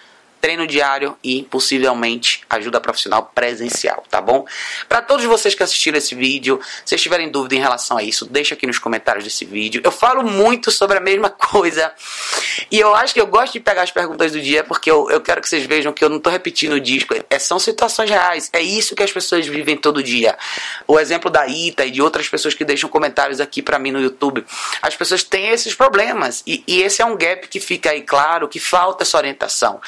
treino 0.40 0.66
diário 0.66 1.16
e 1.22 1.42
possivelmente 1.44 2.42
ajuda 2.48 2.80
profissional 2.80 3.30
presencial, 3.34 4.02
tá 4.08 4.20
bom? 4.20 4.46
Para 4.88 5.02
todos 5.02 5.24
vocês 5.26 5.54
que 5.54 5.62
assistiram 5.62 5.98
esse 5.98 6.14
vídeo, 6.14 6.60
se 6.84 6.96
tiverem 6.96 7.30
dúvida 7.30 7.54
em 7.54 7.58
relação 7.58 7.96
a 7.96 8.02
isso, 8.02 8.24
deixa 8.24 8.54
aqui 8.54 8.66
nos 8.66 8.78
comentários 8.78 9.24
desse 9.24 9.44
vídeo. 9.44 9.80
Eu 9.84 9.92
falo 9.92 10.22
muito 10.22 10.70
sobre 10.70 10.96
a 10.96 11.00
mesma 11.00 11.28
coisa 11.30 11.92
e 12.70 12.78
eu 12.78 12.94
acho 12.94 13.12
que 13.12 13.20
eu 13.20 13.26
gosto 13.26 13.52
de 13.54 13.60
pegar 13.60 13.82
as 13.82 13.90
perguntas 13.90 14.32
do 14.32 14.40
dia 14.40 14.64
porque 14.64 14.90
eu, 14.90 15.10
eu 15.10 15.20
quero 15.20 15.40
que 15.40 15.48
vocês 15.48 15.66
vejam 15.66 15.92
que 15.92 16.04
eu 16.04 16.08
não 16.08 16.16
estou 16.16 16.32
repetindo 16.32 16.72
o 16.72 16.80
disco, 16.80 17.14
é, 17.28 17.38
são 17.38 17.58
situações 17.58 18.08
reais, 18.08 18.48
é 18.52 18.60
isso 18.60 18.94
que 18.94 19.02
as 19.02 19.12
pessoas 19.12 19.46
vivem 19.46 19.76
todo 19.76 20.02
dia. 20.02 20.36
O 20.86 20.98
exemplo 20.98 21.30
da 21.30 21.46
Ita 21.46 21.84
e 21.84 21.90
de 21.90 22.00
outras 22.00 22.28
pessoas 22.28 22.54
que 22.54 22.64
deixam 22.64 22.88
comentários 22.88 23.40
aqui 23.40 23.60
para 23.60 23.78
mim 23.78 23.90
no 23.90 24.00
YouTube, 24.00 24.44
as 24.80 24.96
pessoas 24.96 25.22
têm 25.22 25.48
esses 25.48 25.74
problemas 25.74 26.42
e, 26.46 26.64
e 26.66 26.82
esse 26.82 27.02
é 27.02 27.04
um 27.04 27.16
gap 27.16 27.46
que 27.48 27.60
fica 27.60 27.90
aí 27.90 28.02
claro 28.02 28.48
que 28.48 28.58
falta 28.58 29.02
essa 29.02 29.18
orientação 29.18 29.80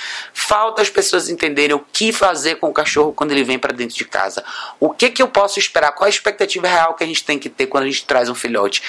Falta 0.44 0.83
as 0.83 0.90
pessoas 0.90 1.28
entenderem 1.28 1.76
o 1.76 1.78
que 1.92 2.12
fazer 2.12 2.57
com 2.57 2.68
o 2.68 2.72
cachorro 2.72 3.12
quando 3.12 3.31
ele 3.31 3.44
vem 3.44 3.61
para 3.61 3.72
dentro 3.72 3.96
de 3.96 4.05
casa. 4.05 4.44
O 4.81 4.90
que, 4.90 5.09
que 5.09 5.22
eu 5.22 5.28
posso 5.28 5.59
esperar? 5.59 5.92
Qual 5.92 6.05
a 6.05 6.11
expectativa 6.11 6.66
real 6.66 6.94
que 6.94 7.05
a 7.05 7.07
gente 7.07 7.22
tem 7.22 7.38
que 7.38 7.48
ter 7.48 7.68
quando 7.68 7.85
a 7.85 7.87
gente 7.87 8.05
traz 8.05 8.28
um 8.28 8.35
filhote? 8.35 8.83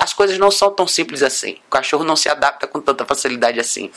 As 0.00 0.14
coisas 0.14 0.38
não 0.38 0.50
são 0.50 0.70
tão 0.70 0.86
simples 0.86 1.22
assim. 1.22 1.58
O 1.66 1.70
cachorro 1.70 2.04
não 2.04 2.16
se 2.16 2.30
adapta 2.30 2.66
com 2.66 2.80
tanta 2.80 3.04
facilidade 3.04 3.60
assim. 3.60 3.90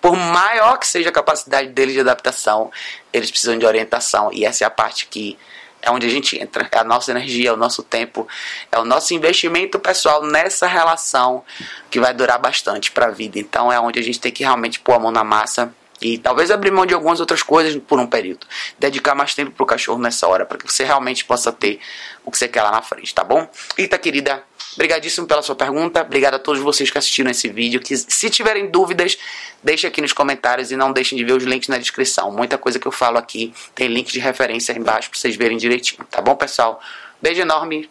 Por 0.00 0.16
maior 0.16 0.78
que 0.78 0.86
seja 0.86 1.08
a 1.08 1.12
capacidade 1.12 1.68
dele 1.70 1.92
de 1.92 2.00
adaptação, 2.00 2.70
eles 3.12 3.28
precisam 3.28 3.58
de 3.58 3.66
orientação. 3.66 4.30
E 4.32 4.44
essa 4.44 4.62
é 4.62 4.66
a 4.66 4.70
parte 4.70 5.08
que 5.08 5.36
é 5.82 5.90
onde 5.90 6.06
a 6.06 6.10
gente 6.10 6.40
entra. 6.40 6.68
É 6.70 6.78
a 6.78 6.84
nossa 6.84 7.10
energia, 7.10 7.50
é 7.50 7.52
o 7.52 7.56
nosso 7.56 7.82
tempo, 7.82 8.28
é 8.70 8.78
o 8.78 8.84
nosso 8.84 9.12
investimento 9.14 9.80
pessoal 9.80 10.24
nessa 10.24 10.68
relação 10.68 11.44
que 11.90 11.98
vai 11.98 12.14
durar 12.14 12.38
bastante 12.38 12.92
para 12.92 13.06
a 13.06 13.10
vida. 13.10 13.38
Então 13.40 13.70
é 13.72 13.80
onde 13.80 13.98
a 13.98 14.02
gente 14.02 14.20
tem 14.20 14.30
que 14.30 14.44
realmente 14.44 14.78
pôr 14.78 14.94
a 14.94 14.98
mão 15.00 15.10
na 15.10 15.24
massa 15.24 15.74
e 16.02 16.18
talvez 16.18 16.50
abrir 16.50 16.70
mão 16.70 16.84
de 16.84 16.94
algumas 16.94 17.20
outras 17.20 17.42
coisas 17.42 17.74
por 17.86 17.98
um 17.98 18.06
período. 18.06 18.46
Dedicar 18.78 19.14
mais 19.14 19.34
tempo 19.34 19.50
pro 19.52 19.66
cachorro 19.66 19.98
nessa 19.98 20.26
hora, 20.28 20.44
para 20.44 20.58
que 20.58 20.70
você 20.70 20.84
realmente 20.84 21.24
possa 21.24 21.52
ter 21.52 21.78
o 22.24 22.30
que 22.30 22.38
você 22.38 22.48
quer 22.48 22.62
lá 22.62 22.70
na 22.70 22.82
frente, 22.82 23.14
tá 23.14 23.24
bom? 23.24 23.48
Rita 23.76 23.98
querida, 23.98 24.44
Obrigadíssimo 24.74 25.26
pela 25.26 25.42
sua 25.42 25.54
pergunta. 25.54 26.00
Obrigado 26.00 26.34
a 26.34 26.38
todos 26.38 26.60
vocês 26.60 26.90
que 26.90 26.96
assistiram 26.96 27.30
esse 27.30 27.48
vídeo. 27.48 27.80
Que 27.80 27.96
se 27.96 28.30
tiverem 28.30 28.70
dúvidas, 28.70 29.18
deixe 29.62 29.86
aqui 29.86 30.00
nos 30.00 30.12
comentários 30.12 30.70
e 30.70 30.76
não 30.76 30.92
deixem 30.92 31.18
de 31.18 31.24
ver 31.24 31.32
os 31.32 31.44
links 31.44 31.68
na 31.68 31.78
descrição. 31.78 32.30
Muita 32.32 32.56
coisa 32.56 32.78
que 32.78 32.86
eu 32.86 32.92
falo 32.92 33.18
aqui 33.18 33.52
tem 33.74 33.88
link 33.88 34.10
de 34.10 34.18
referência 34.18 34.72
embaixo 34.72 35.10
para 35.10 35.18
vocês 35.18 35.36
verem 35.36 35.58
direitinho. 35.58 36.04
Tá 36.10 36.22
bom, 36.22 36.34
pessoal? 36.34 36.80
Beijo 37.20 37.40
enorme. 37.40 37.88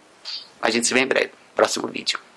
A 0.62 0.69
gente 0.69 0.88
se 0.88 0.93
vê 0.93 1.02
em 1.02 1.08
breve. 1.08 1.32
Próximo 1.56 1.88
vídeo. 1.88 2.31